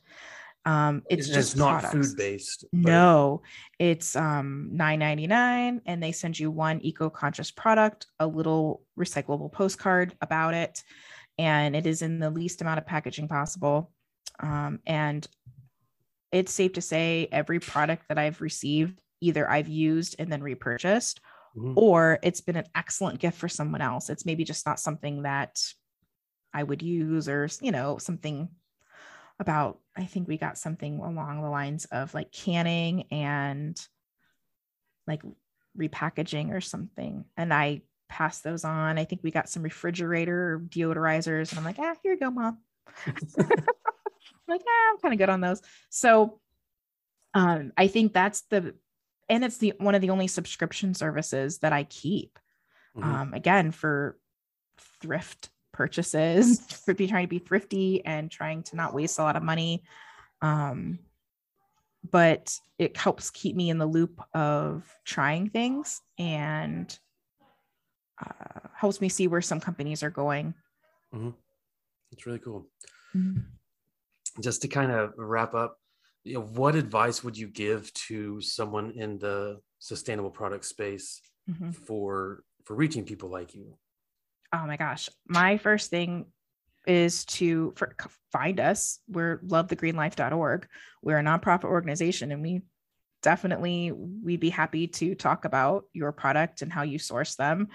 Um, 0.65 1.03
it's, 1.09 1.29
just 1.29 1.57
not 1.57 1.91
food 1.91 2.17
based. 2.17 2.65
No, 2.73 3.43
it's 3.77 4.15
um, 4.15 4.69
nine 4.71 4.99
ninety 4.99 5.27
nine, 5.27 5.81
and 5.85 6.01
they 6.01 6.11
send 6.11 6.39
you 6.39 6.49
one 6.49 6.81
eco 6.81 7.09
conscious 7.09 7.51
product, 7.51 8.07
a 8.19 8.27
little 8.27 8.83
recyclable 8.99 9.51
postcard 9.51 10.15
about 10.21 10.55
it, 10.55 10.83
and 11.37 11.75
it 11.75 11.85
is 11.85 12.01
in 12.01 12.19
the 12.19 12.29
least 12.29 12.61
amount 12.61 12.79
of 12.79 12.85
packaging 12.85 13.27
possible. 13.27 13.91
Um, 14.39 14.79
and 14.85 15.27
it's 16.31 16.51
safe 16.51 16.73
to 16.73 16.81
say 16.81 17.27
every 17.31 17.59
product 17.59 18.03
that 18.09 18.17
I've 18.17 18.41
received, 18.41 19.01
either 19.21 19.49
I've 19.49 19.67
used 19.67 20.15
and 20.19 20.31
then 20.31 20.43
repurchased, 20.43 21.21
mm-hmm. 21.55 21.73
or 21.75 22.19
it's 22.21 22.41
been 22.41 22.57
an 22.57 22.67
excellent 22.75 23.19
gift 23.19 23.37
for 23.37 23.47
someone 23.47 23.81
else. 23.81 24.09
It's 24.09 24.25
maybe 24.25 24.43
just 24.43 24.65
not 24.65 24.79
something 24.79 25.23
that 25.23 25.59
I 26.53 26.63
would 26.63 26.81
use, 26.81 27.29
or, 27.29 27.47
you 27.61 27.71
know, 27.71 27.97
something 27.97 28.49
about, 29.39 29.79
I 29.95 30.05
think 30.05 30.27
we 30.27 30.37
got 30.37 30.57
something 30.57 30.99
along 30.99 31.41
the 31.41 31.49
lines 31.49 31.85
of 31.85 32.13
like 32.13 32.31
canning 32.31 33.03
and 33.11 33.79
like 35.05 35.21
repackaging 35.77 36.51
or 36.51 36.61
something. 36.61 37.25
And 37.37 37.53
I 37.53 37.81
passed 38.09 38.43
those 38.43 38.63
on. 38.63 38.97
I 38.97 39.05
think 39.05 39.21
we 39.23 39.31
got 39.31 39.49
some 39.49 39.63
refrigerator 39.63 40.61
deodorizers, 40.67 41.49
and 41.49 41.59
I'm 41.59 41.65
like, 41.65 41.79
ah, 41.79 41.95
here 42.03 42.13
you 42.13 42.19
go, 42.19 42.31
mom. 42.31 42.59
like, 43.07 44.61
yeah, 44.65 44.91
I'm 44.91 44.97
kind 45.01 45.13
of 45.13 45.17
good 45.17 45.29
on 45.29 45.41
those. 45.41 45.61
So 45.89 46.39
um, 47.33 47.71
I 47.77 47.87
think 47.87 48.13
that's 48.13 48.41
the, 48.49 48.75
and 49.29 49.43
it's 49.43 49.57
the 49.57 49.73
one 49.77 49.95
of 49.95 50.01
the 50.01 50.09
only 50.09 50.27
subscription 50.27 50.93
services 50.93 51.59
that 51.59 51.73
I 51.73 51.83
keep. 51.83 52.39
Mm-hmm. 52.95 53.09
Um, 53.09 53.33
again, 53.33 53.71
for 53.71 54.17
thrift 55.01 55.49
purchases, 55.73 56.59
for 56.85 56.93
be 56.93 57.07
trying 57.07 57.25
to 57.25 57.29
be 57.29 57.39
thrifty 57.39 58.03
and 58.05 58.31
trying 58.31 58.63
to 58.63 58.75
not 58.75 58.93
waste 58.93 59.19
a 59.19 59.23
lot 59.23 59.35
of 59.35 59.43
money. 59.43 59.83
Um, 60.41 60.99
but 62.09 62.57
it 62.77 62.95
helps 62.95 63.31
keep 63.31 63.55
me 63.55 63.69
in 63.69 63.77
the 63.77 63.85
loop 63.85 64.21
of 64.33 64.89
trying 65.03 65.49
things 65.49 66.01
and 66.17 66.97
uh, 68.23 68.67
helps 68.75 69.01
me 69.01 69.09
see 69.09 69.27
where 69.27 69.41
some 69.41 69.59
companies 69.59 70.03
are 70.03 70.09
going. 70.09 70.53
Mm-hmm. 71.13 71.31
That's 72.11 72.25
really 72.25 72.39
cool. 72.39 72.67
Mm-hmm 73.15 73.39
just 74.39 74.61
to 74.61 74.67
kind 74.67 74.91
of 74.91 75.13
wrap 75.17 75.53
up, 75.53 75.79
you 76.23 76.35
know, 76.35 76.41
what 76.41 76.75
advice 76.75 77.23
would 77.23 77.37
you 77.37 77.47
give 77.47 77.91
to 77.93 78.41
someone 78.41 78.91
in 78.91 79.17
the 79.17 79.59
sustainable 79.79 80.29
product 80.29 80.65
space 80.65 81.21
mm-hmm. 81.49 81.71
for 81.71 82.43
for 82.65 82.75
reaching 82.75 83.05
people 83.05 83.29
like 83.29 83.55
you? 83.55 83.77
Oh 84.53 84.65
my 84.65 84.77
gosh, 84.77 85.09
my 85.27 85.57
first 85.57 85.89
thing 85.89 86.25
is 86.85 87.25
to 87.25 87.73
for, 87.75 87.95
find 88.31 88.59
us. 88.59 88.99
We're 89.07 89.39
lovethegreenlife.org. 89.39 90.67
We're 91.01 91.19
a 91.19 91.23
nonprofit 91.23 91.65
organization, 91.65 92.31
and 92.31 92.41
we 92.41 92.61
definitely 93.23 93.91
we'd 93.91 94.39
be 94.39 94.49
happy 94.49 94.87
to 94.87 95.15
talk 95.15 95.45
about 95.45 95.85
your 95.93 96.11
product 96.11 96.61
and 96.61 96.71
how 96.71 96.83
you 96.83 96.99
source 96.99 97.35
them. 97.35 97.69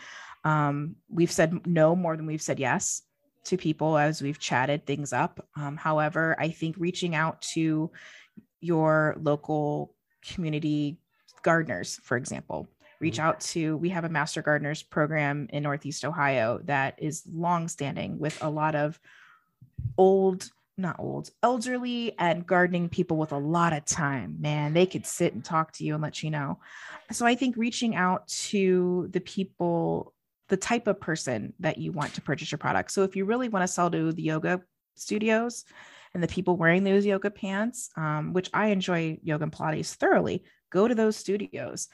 Um, 0.45 0.97
we've 1.09 1.31
said 1.31 1.67
no 1.67 1.95
more 1.95 2.17
than 2.17 2.27
we've 2.27 2.43
said 2.43 2.59
yes 2.59 3.03
to 3.45 3.57
people 3.57 3.99
as 3.99 4.23
we've 4.23 4.39
chatted 4.39 4.87
things 4.87 5.13
up. 5.13 5.47
Um, 5.57 5.77
however, 5.77 6.37
I 6.39 6.51
think 6.51 6.77
reaching 6.79 7.15
out 7.15 7.41
to 7.53 7.91
your 8.61 9.17
local 9.21 9.95
community 10.23 10.99
gardeners, 11.43 11.99
for 12.05 12.17
example, 12.17 12.69
reach 13.03 13.17
mm-hmm. 13.17 13.27
out 13.27 13.41
to 13.41 13.77
we 13.77 13.91
have 13.91 14.05
a 14.05 14.09
master 14.09 14.41
gardeners 14.41 14.83
program 14.83 15.49
in 15.53 15.63
northeast 15.63 16.05
ohio 16.05 16.61
that 16.65 16.95
is 16.99 17.25
long-standing 17.31 18.19
with 18.19 18.43
a 18.43 18.49
lot 18.49 18.75
of 18.75 18.99
old 19.99 20.49
not 20.79 20.97
old 20.99 21.29
elderly 21.43 22.15
and 22.19 22.47
gardening 22.47 22.89
people 22.89 23.19
with 23.19 23.33
a 23.33 23.39
lot 23.39 23.75
of 23.75 23.85
time 23.85 24.37
man 24.41 24.73
they 24.73 24.87
could 24.87 25.05
sit 25.05 25.35
and 25.35 25.45
talk 25.45 25.73
to 25.73 25.85
you 25.85 25.95
and 25.95 26.03
let 26.03 26.23
you 26.23 26.31
know 26.31 26.59
so 27.11 27.27
i 27.27 27.35
think 27.35 27.57
reaching 27.57 27.95
out 27.95 28.27
to 28.29 29.09
the 29.11 29.21
people 29.21 30.12
the 30.53 30.57
type 30.59 30.87
of 30.87 31.01
person 31.01 31.55
that 31.61 31.79
you 31.79 31.93
want 31.93 32.13
to 32.13 32.21
purchase 32.21 32.53
your 32.53 32.59
product. 32.59 32.91
So 32.91 33.05
if 33.05 33.17
you 33.17 33.25
really 33.25 33.49
want 33.49 33.63
to 33.63 33.73
sell 33.73 33.91
to 33.91 34.13
the 34.13 34.23
yoga 34.23 34.61
studios 34.97 35.65
and 36.13 36.23
the 36.23 36.29
people 36.29 36.59
wearing 36.59 36.85
those 36.85 37.07
yoga 37.07 37.31
pants, 37.31 37.89
um, 37.97 38.35
which 38.35 38.51
I 38.53 38.67
enjoy 38.67 39.19
yoga 39.23 39.45
and 39.45 39.53
Pilates 39.53 39.95
thoroughly, 39.95 40.45
go 40.71 40.87
to 40.87 40.95
those 40.95 41.17
studios. 41.17 41.89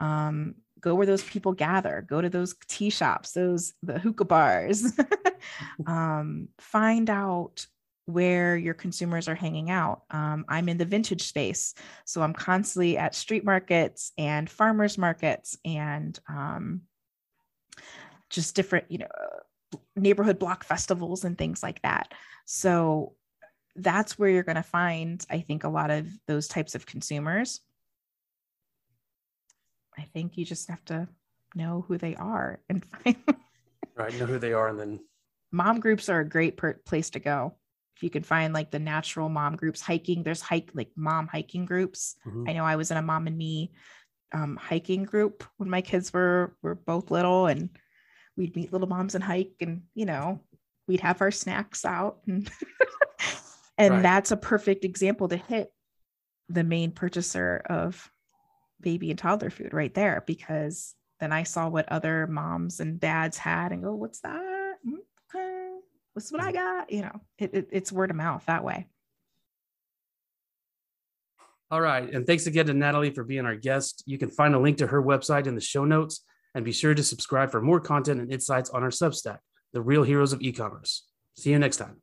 Um, 0.00 0.56
go 0.80 0.96
where 0.96 1.06
those 1.06 1.22
people 1.22 1.52
gather 1.52 2.06
go 2.08 2.22
to 2.22 2.30
those 2.30 2.54
tea 2.66 2.88
shops 2.88 3.32
those 3.32 3.74
the 3.82 3.98
hookah 3.98 4.24
bars 4.24 4.98
um, 5.86 6.48
find 6.58 7.10
out 7.10 7.66
where 8.06 8.56
your 8.56 8.72
consumers 8.72 9.28
are 9.28 9.34
hanging 9.34 9.68
out 9.68 10.04
um, 10.10 10.46
i'm 10.48 10.70
in 10.70 10.78
the 10.78 10.86
vintage 10.86 11.24
space 11.24 11.74
so 12.06 12.22
i'm 12.22 12.32
constantly 12.32 12.96
at 12.96 13.14
street 13.14 13.44
markets 13.44 14.12
and 14.16 14.48
farmers 14.48 14.96
markets 14.96 15.58
and 15.66 16.18
um, 16.30 16.80
just 18.30 18.54
different, 18.54 18.86
you 18.88 18.98
know, 18.98 19.08
neighborhood 19.96 20.38
block 20.38 20.64
festivals 20.64 21.24
and 21.24 21.36
things 21.36 21.62
like 21.62 21.82
that. 21.82 22.12
So 22.46 23.14
that's 23.76 24.18
where 24.18 24.30
you're 24.30 24.42
going 24.42 24.56
to 24.56 24.62
find, 24.62 25.24
I 25.30 25.40
think, 25.40 25.64
a 25.64 25.68
lot 25.68 25.90
of 25.90 26.08
those 26.26 26.48
types 26.48 26.74
of 26.74 26.86
consumers. 26.86 27.60
I 29.98 30.02
think 30.02 30.36
you 30.36 30.44
just 30.44 30.68
have 30.68 30.84
to 30.86 31.08
know 31.54 31.84
who 31.86 31.98
they 31.98 32.14
are 32.16 32.60
and 32.68 32.84
find. 33.04 33.16
right, 33.96 34.18
know 34.18 34.26
who 34.26 34.38
they 34.38 34.52
are, 34.52 34.68
and 34.68 34.78
then 34.78 35.00
mom 35.52 35.80
groups 35.80 36.08
are 36.08 36.20
a 36.20 36.28
great 36.28 36.56
per- 36.56 36.80
place 36.86 37.10
to 37.10 37.20
go. 37.20 37.54
If 37.96 38.02
you 38.02 38.10
can 38.10 38.22
find 38.22 38.54
like 38.54 38.70
the 38.70 38.78
natural 38.78 39.28
mom 39.28 39.56
groups, 39.56 39.80
hiking, 39.80 40.22
there's 40.22 40.40
hike 40.40 40.70
like 40.74 40.90
mom 40.96 41.26
hiking 41.26 41.66
groups. 41.66 42.16
Mm-hmm. 42.26 42.48
I 42.48 42.52
know 42.54 42.64
I 42.64 42.76
was 42.76 42.90
in 42.90 42.96
a 42.96 43.02
mom 43.02 43.26
and 43.26 43.36
me 43.36 43.72
um, 44.32 44.56
hiking 44.56 45.04
group 45.04 45.44
when 45.58 45.68
my 45.68 45.82
kids 45.82 46.12
were 46.12 46.56
were 46.62 46.74
both 46.74 47.10
little, 47.10 47.46
and 47.46 47.68
we'd 48.40 48.56
meet 48.56 48.72
little 48.72 48.88
moms 48.88 49.14
and 49.14 49.22
hike 49.22 49.52
and 49.60 49.82
you 49.94 50.06
know 50.06 50.40
we'd 50.88 51.00
have 51.00 51.20
our 51.20 51.30
snacks 51.30 51.84
out 51.84 52.20
and 52.26 52.50
and 53.78 53.94
right. 53.94 54.02
that's 54.02 54.30
a 54.30 54.36
perfect 54.36 54.82
example 54.82 55.28
to 55.28 55.36
hit 55.36 55.70
the 56.48 56.64
main 56.64 56.90
purchaser 56.90 57.62
of 57.68 58.10
baby 58.80 59.10
and 59.10 59.18
toddler 59.18 59.50
food 59.50 59.74
right 59.74 59.92
there 59.92 60.24
because 60.26 60.94
then 61.20 61.32
I 61.32 61.42
saw 61.42 61.68
what 61.68 61.92
other 61.92 62.26
moms 62.26 62.80
and 62.80 62.98
dads 62.98 63.36
had 63.36 63.72
and 63.72 63.82
go, 63.82 63.94
what's 63.94 64.20
that? 64.20 64.76
Okay. 65.34 65.68
What's 66.14 66.32
what 66.32 66.40
I 66.40 66.46
mm-hmm. 66.46 66.54
got? 66.54 66.90
You 66.90 67.02
know, 67.02 67.20
it, 67.38 67.54
it, 67.54 67.68
it's 67.70 67.92
word 67.92 68.08
of 68.08 68.16
mouth 68.16 68.42
that 68.46 68.64
way. 68.64 68.88
All 71.70 71.80
right. 71.80 72.10
And 72.10 72.26
thanks 72.26 72.46
again 72.46 72.66
to 72.66 72.74
Natalie 72.74 73.10
for 73.10 73.22
being 73.22 73.44
our 73.44 73.54
guest. 73.54 74.02
You 74.06 74.16
can 74.16 74.30
find 74.30 74.54
a 74.54 74.58
link 74.58 74.78
to 74.78 74.86
her 74.86 75.02
website 75.02 75.46
in 75.46 75.54
the 75.54 75.60
show 75.60 75.84
notes 75.84 76.24
and 76.54 76.64
be 76.64 76.72
sure 76.72 76.94
to 76.94 77.02
subscribe 77.02 77.50
for 77.50 77.60
more 77.60 77.80
content 77.80 78.20
and 78.20 78.32
insights 78.32 78.70
on 78.70 78.82
our 78.82 78.90
Substack, 78.90 79.38
The 79.72 79.80
Real 79.80 80.02
Heroes 80.02 80.32
of 80.32 80.42
E-commerce. 80.42 81.06
See 81.36 81.50
you 81.50 81.58
next 81.58 81.76
time. 81.76 82.02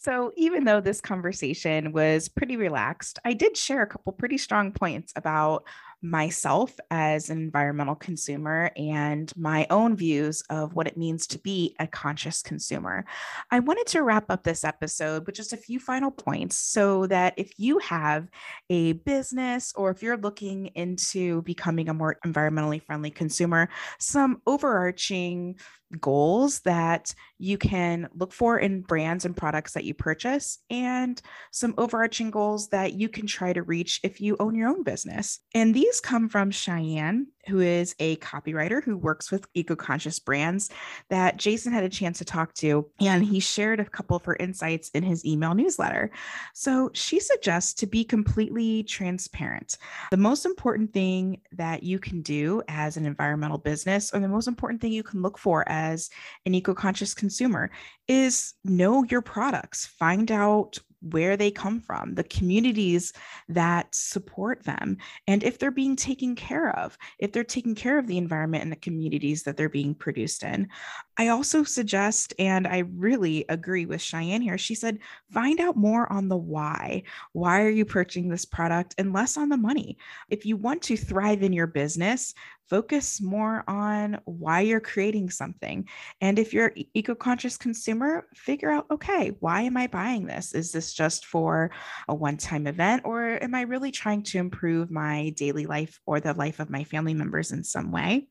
So, 0.00 0.30
even 0.36 0.62
though 0.62 0.80
this 0.80 1.00
conversation 1.00 1.90
was 1.90 2.28
pretty 2.28 2.56
relaxed, 2.56 3.18
I 3.24 3.32
did 3.32 3.56
share 3.56 3.82
a 3.82 3.86
couple 3.86 4.12
pretty 4.12 4.38
strong 4.38 4.70
points 4.70 5.12
about 5.16 5.64
myself 6.02 6.74
as 6.90 7.28
an 7.30 7.38
environmental 7.38 7.94
consumer 7.94 8.70
and 8.76 9.32
my 9.36 9.66
own 9.70 9.96
views 9.96 10.42
of 10.50 10.74
what 10.74 10.86
it 10.86 10.96
means 10.96 11.26
to 11.26 11.38
be 11.38 11.74
a 11.78 11.86
conscious 11.86 12.42
consumer. 12.42 13.04
I 13.50 13.60
wanted 13.60 13.86
to 13.88 14.02
wrap 14.02 14.30
up 14.30 14.44
this 14.44 14.64
episode 14.64 15.26
with 15.26 15.34
just 15.34 15.52
a 15.52 15.56
few 15.56 15.80
final 15.80 16.10
points 16.10 16.56
so 16.56 17.06
that 17.08 17.34
if 17.36 17.52
you 17.58 17.78
have 17.78 18.28
a 18.70 18.92
business 18.92 19.72
or 19.76 19.90
if 19.90 20.02
you're 20.02 20.16
looking 20.16 20.66
into 20.74 21.42
becoming 21.42 21.88
a 21.88 21.94
more 21.94 22.16
environmentally 22.24 22.82
friendly 22.82 23.10
consumer, 23.10 23.68
some 23.98 24.40
overarching 24.46 25.56
goals 26.00 26.60
that 26.60 27.14
you 27.38 27.56
can 27.56 28.08
look 28.14 28.32
for 28.32 28.58
in 28.58 28.82
brands 28.82 29.24
and 29.24 29.36
products 29.36 29.72
that 29.72 29.84
you 29.84 29.94
purchase, 29.94 30.58
and 30.68 31.20
some 31.50 31.74
overarching 31.78 32.30
goals 32.30 32.68
that 32.68 32.92
you 32.92 33.08
can 33.08 33.26
try 33.26 33.52
to 33.52 33.62
reach 33.62 34.00
if 34.02 34.20
you 34.20 34.36
own 34.38 34.54
your 34.54 34.68
own 34.68 34.82
business. 34.82 35.40
And 35.54 35.74
these 35.74 36.00
come 36.00 36.28
from 36.28 36.50
Cheyenne, 36.50 37.28
who 37.48 37.60
is 37.60 37.94
a 37.98 38.16
copywriter 38.16 38.82
who 38.82 38.96
works 38.96 39.30
with 39.30 39.48
eco 39.54 39.74
conscious 39.74 40.18
brands 40.18 40.70
that 41.08 41.36
Jason 41.36 41.72
had 41.72 41.84
a 41.84 41.88
chance 41.88 42.18
to 42.18 42.24
talk 42.24 42.54
to. 42.54 42.88
And 43.00 43.24
he 43.24 43.40
shared 43.40 43.80
a 43.80 43.84
couple 43.84 44.16
of 44.16 44.24
her 44.24 44.36
insights 44.36 44.90
in 44.90 45.02
his 45.02 45.24
email 45.24 45.54
newsletter. 45.54 46.10
So 46.54 46.90
she 46.92 47.18
suggests 47.20 47.74
to 47.74 47.86
be 47.86 48.04
completely 48.04 48.82
transparent. 48.84 49.78
The 50.10 50.16
most 50.16 50.44
important 50.44 50.92
thing 50.92 51.40
that 51.52 51.82
you 51.82 51.98
can 51.98 52.22
do 52.22 52.62
as 52.68 52.96
an 52.96 53.06
environmental 53.06 53.58
business, 53.58 54.12
or 54.12 54.20
the 54.20 54.28
most 54.28 54.48
important 54.48 54.80
thing 54.80 54.92
you 54.92 55.02
can 55.02 55.22
look 55.22 55.38
for 55.38 55.68
as 55.68 56.10
an 56.46 56.54
eco 56.54 56.74
conscious 56.74 57.14
consumer, 57.14 57.70
is 58.06 58.54
know 58.64 59.04
your 59.04 59.22
products, 59.22 59.86
find 59.86 60.30
out 60.30 60.78
where 61.00 61.36
they 61.36 61.50
come 61.50 61.80
from, 61.80 62.14
the 62.14 62.24
communities 62.24 63.12
that 63.48 63.94
support 63.94 64.64
them, 64.64 64.96
and 65.26 65.42
if 65.42 65.58
they're 65.58 65.70
being 65.70 65.96
taken 65.96 66.34
care 66.34 66.76
of, 66.76 66.98
if 67.18 67.32
they're 67.32 67.44
taking 67.44 67.74
care 67.74 67.98
of 67.98 68.06
the 68.06 68.18
environment 68.18 68.62
and 68.62 68.72
the 68.72 68.76
communities 68.76 69.42
that 69.42 69.56
they're 69.56 69.68
being 69.68 69.94
produced 69.94 70.42
in. 70.42 70.68
I 71.16 71.28
also 71.28 71.64
suggest, 71.64 72.34
and 72.38 72.66
I 72.66 72.78
really 72.96 73.44
agree 73.48 73.86
with 73.86 74.00
Cheyenne 74.00 74.42
here, 74.42 74.58
she 74.58 74.74
said, 74.74 74.98
find 75.32 75.60
out 75.60 75.76
more 75.76 76.10
on 76.12 76.28
the 76.28 76.36
why. 76.36 77.02
Why 77.32 77.62
are 77.62 77.70
you 77.70 77.84
purchasing 77.84 78.28
this 78.28 78.44
product 78.44 78.94
and 78.98 79.12
less 79.12 79.36
on 79.36 79.48
the 79.48 79.56
money? 79.56 79.98
If 80.28 80.46
you 80.46 80.56
want 80.56 80.82
to 80.82 80.96
thrive 80.96 81.42
in 81.42 81.52
your 81.52 81.66
business, 81.66 82.34
focus 82.68 83.20
more 83.20 83.64
on 83.68 84.20
why 84.24 84.60
you're 84.60 84.80
creating 84.80 85.30
something. 85.30 85.88
And 86.20 86.38
if 86.38 86.52
you're 86.52 86.72
eco 86.94 87.14
conscious 87.14 87.56
consumer, 87.56 88.26
figure 88.34 88.70
out 88.70 88.86
okay, 88.90 89.32
why 89.40 89.62
am 89.62 89.76
I 89.76 89.86
buying 89.86 90.26
this? 90.26 90.54
Is 90.54 90.72
this 90.72 90.92
just 90.92 91.26
for 91.26 91.70
a 92.08 92.14
one 92.14 92.36
time 92.36 92.66
event, 92.66 93.02
or 93.04 93.42
am 93.42 93.54
I 93.54 93.62
really 93.62 93.90
trying 93.90 94.22
to 94.24 94.38
improve 94.38 94.90
my 94.90 95.30
daily 95.36 95.66
life 95.66 96.00
or 96.06 96.20
the 96.20 96.34
life 96.34 96.60
of 96.60 96.70
my 96.70 96.84
family 96.84 97.14
members 97.14 97.52
in 97.52 97.64
some 97.64 97.90
way? 97.90 98.28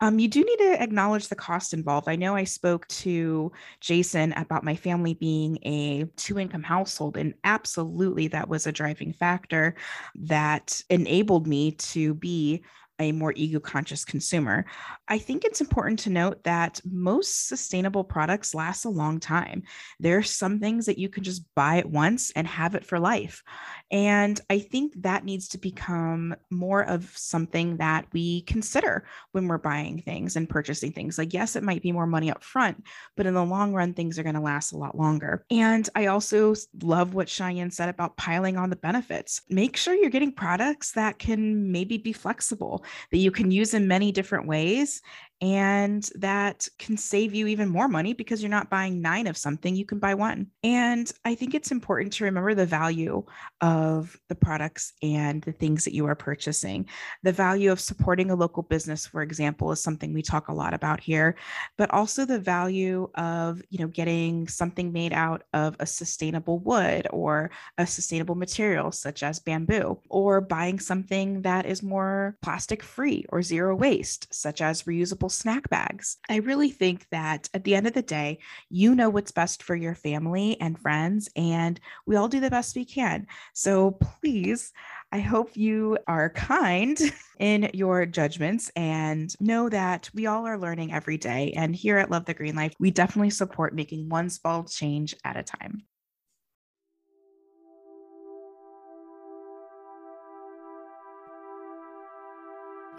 Um, 0.00 0.18
you 0.18 0.28
do 0.28 0.42
need 0.42 0.58
to 0.58 0.82
acknowledge 0.82 1.28
the 1.28 1.34
cost 1.34 1.74
involved. 1.74 2.08
I 2.08 2.16
know 2.16 2.34
I 2.34 2.44
spoke 2.44 2.86
to 2.88 3.52
Jason 3.80 4.32
about 4.34 4.64
my 4.64 4.76
family 4.76 5.14
being 5.14 5.58
a 5.64 6.04
two 6.16 6.38
income 6.38 6.62
household, 6.62 7.16
and 7.16 7.34
absolutely 7.44 8.28
that 8.28 8.48
was 8.48 8.66
a 8.66 8.72
driving 8.72 9.12
factor 9.12 9.74
that 10.14 10.82
enabled 10.88 11.46
me 11.46 11.72
to 11.72 12.14
be 12.14 12.62
a 13.00 13.12
more 13.12 13.32
eco 13.34 13.58
conscious 13.58 14.04
consumer. 14.04 14.66
I 15.08 15.18
think 15.18 15.44
it's 15.44 15.60
important 15.60 15.98
to 16.00 16.10
note 16.10 16.44
that 16.44 16.80
most 16.84 17.48
sustainable 17.48 18.04
products 18.04 18.54
last 18.54 18.84
a 18.84 18.90
long 18.90 19.18
time. 19.18 19.64
There 19.98 20.18
are 20.18 20.22
some 20.22 20.60
things 20.60 20.86
that 20.86 20.98
you 20.98 21.08
can 21.08 21.24
just 21.24 21.42
buy 21.54 21.78
at 21.78 21.90
once 21.90 22.30
and 22.36 22.46
have 22.46 22.74
it 22.74 22.84
for 22.84 23.00
life. 23.00 23.42
And 23.90 24.40
I 24.48 24.60
think 24.60 24.92
that 25.02 25.24
needs 25.24 25.48
to 25.48 25.58
become 25.58 26.36
more 26.50 26.82
of 26.82 27.10
something 27.16 27.78
that 27.78 28.06
we 28.12 28.42
consider 28.42 29.06
when 29.32 29.48
we're 29.48 29.58
buying 29.58 30.00
things 30.02 30.36
and 30.36 30.48
purchasing 30.48 30.92
things. 30.92 31.18
Like, 31.18 31.32
yes, 31.32 31.56
it 31.56 31.62
might 31.62 31.82
be 31.82 31.92
more 31.92 32.06
money 32.06 32.30
up 32.30 32.44
front, 32.44 32.84
but 33.16 33.26
in 33.26 33.34
the 33.34 33.44
long 33.44 33.72
run, 33.72 33.94
things 33.94 34.18
are 34.18 34.22
going 34.22 34.34
to 34.34 34.40
last 34.40 34.72
a 34.72 34.78
lot 34.78 34.96
longer. 34.96 35.44
And 35.50 35.88
I 35.94 36.06
also 36.06 36.54
love 36.82 37.14
what 37.14 37.28
Cheyenne 37.28 37.70
said 37.70 37.88
about 37.88 38.16
piling 38.16 38.56
on 38.56 38.70
the 38.70 38.76
benefits. 38.76 39.40
Make 39.48 39.76
sure 39.76 39.94
you're 39.94 40.10
getting 40.10 40.32
products 40.32 40.92
that 40.92 41.18
can 41.18 41.72
maybe 41.72 41.98
be 41.98 42.12
flexible, 42.12 42.84
that 43.10 43.18
you 43.18 43.30
can 43.30 43.50
use 43.50 43.74
in 43.74 43.88
many 43.88 44.12
different 44.12 44.46
ways 44.46 45.02
and 45.40 46.08
that 46.16 46.68
can 46.78 46.96
save 46.96 47.34
you 47.34 47.46
even 47.46 47.68
more 47.68 47.88
money 47.88 48.12
because 48.12 48.42
you're 48.42 48.50
not 48.50 48.70
buying 48.70 49.00
nine 49.00 49.26
of 49.26 49.36
something, 49.36 49.74
you 49.74 49.86
can 49.86 49.98
buy 49.98 50.14
one. 50.14 50.48
And 50.62 51.10
I 51.24 51.34
think 51.34 51.54
it's 51.54 51.70
important 51.70 52.12
to 52.14 52.24
remember 52.24 52.54
the 52.54 52.66
value 52.66 53.24
of 53.60 54.16
the 54.28 54.34
products 54.34 54.92
and 55.02 55.42
the 55.42 55.52
things 55.52 55.84
that 55.84 55.94
you 55.94 56.06
are 56.06 56.14
purchasing. 56.14 56.86
The 57.22 57.32
value 57.32 57.72
of 57.72 57.80
supporting 57.80 58.30
a 58.30 58.36
local 58.36 58.62
business, 58.62 59.06
for 59.06 59.22
example, 59.22 59.72
is 59.72 59.80
something 59.80 60.12
we 60.12 60.22
talk 60.22 60.48
a 60.48 60.54
lot 60.54 60.74
about 60.74 61.00
here, 61.00 61.36
but 61.78 61.90
also 61.90 62.24
the 62.24 62.38
value 62.38 63.08
of, 63.14 63.62
you 63.70 63.78
know, 63.78 63.88
getting 63.88 64.46
something 64.48 64.92
made 64.92 65.12
out 65.12 65.44
of 65.54 65.76
a 65.80 65.86
sustainable 65.86 66.58
wood 66.58 67.06
or 67.10 67.50
a 67.78 67.86
sustainable 67.86 68.34
material 68.34 68.92
such 68.92 69.22
as 69.22 69.38
bamboo, 69.38 69.98
or 70.08 70.40
buying 70.40 70.78
something 70.78 71.42
that 71.42 71.64
is 71.64 71.82
more 71.82 72.36
plastic 72.42 72.82
free 72.82 73.24
or 73.30 73.42
zero 73.42 73.74
waste, 73.74 74.26
such 74.32 74.60
as 74.60 74.82
reusable 74.82 75.29
snack 75.30 75.68
bags. 75.70 76.18
I 76.28 76.36
really 76.36 76.70
think 76.70 77.06
that 77.10 77.48
at 77.54 77.64
the 77.64 77.74
end 77.74 77.86
of 77.86 77.94
the 77.94 78.02
day, 78.02 78.38
you 78.68 78.94
know 78.94 79.08
what's 79.08 79.32
best 79.32 79.62
for 79.62 79.74
your 79.74 79.94
family 79.94 80.60
and 80.60 80.78
friends, 80.78 81.28
and 81.36 81.80
we 82.06 82.16
all 82.16 82.28
do 82.28 82.40
the 82.40 82.50
best 82.50 82.76
we 82.76 82.84
can. 82.84 83.26
So 83.54 83.92
please, 83.92 84.72
I 85.12 85.20
hope 85.20 85.56
you 85.56 85.98
are 86.06 86.30
kind 86.30 87.00
in 87.38 87.70
your 87.72 88.06
judgments 88.06 88.70
and 88.76 89.34
know 89.40 89.68
that 89.68 90.10
we 90.14 90.26
all 90.26 90.46
are 90.46 90.58
learning 90.58 90.92
every 90.92 91.16
day. 91.16 91.52
And 91.56 91.74
here 91.74 91.98
at 91.98 92.10
Love 92.10 92.26
the 92.26 92.34
Green 92.34 92.54
Life, 92.54 92.74
we 92.78 92.90
definitely 92.90 93.30
support 93.30 93.74
making 93.74 94.08
one 94.08 94.30
small 94.30 94.64
change 94.64 95.14
at 95.24 95.36
a 95.36 95.42
time. 95.42 95.84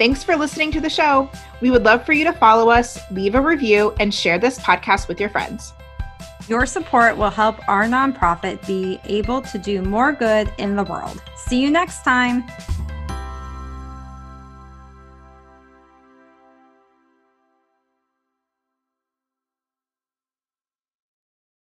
Thanks 0.01 0.23
for 0.23 0.35
listening 0.35 0.71
to 0.71 0.81
the 0.81 0.89
show. 0.89 1.29
We 1.61 1.69
would 1.69 1.83
love 1.83 2.07
for 2.07 2.13
you 2.13 2.23
to 2.23 2.33
follow 2.33 2.71
us, 2.71 2.99
leave 3.11 3.35
a 3.35 3.39
review, 3.39 3.93
and 3.99 4.11
share 4.11 4.39
this 4.39 4.57
podcast 4.57 5.07
with 5.07 5.19
your 5.19 5.29
friends. 5.29 5.73
Your 6.47 6.65
support 6.65 7.17
will 7.17 7.29
help 7.29 7.59
our 7.69 7.83
nonprofit 7.83 8.65
be 8.65 8.99
able 9.03 9.43
to 9.43 9.59
do 9.59 9.83
more 9.83 10.11
good 10.11 10.51
in 10.57 10.75
the 10.75 10.83
world. 10.85 11.21
See 11.35 11.61
you 11.61 11.69
next 11.69 12.01
time. 12.03 12.45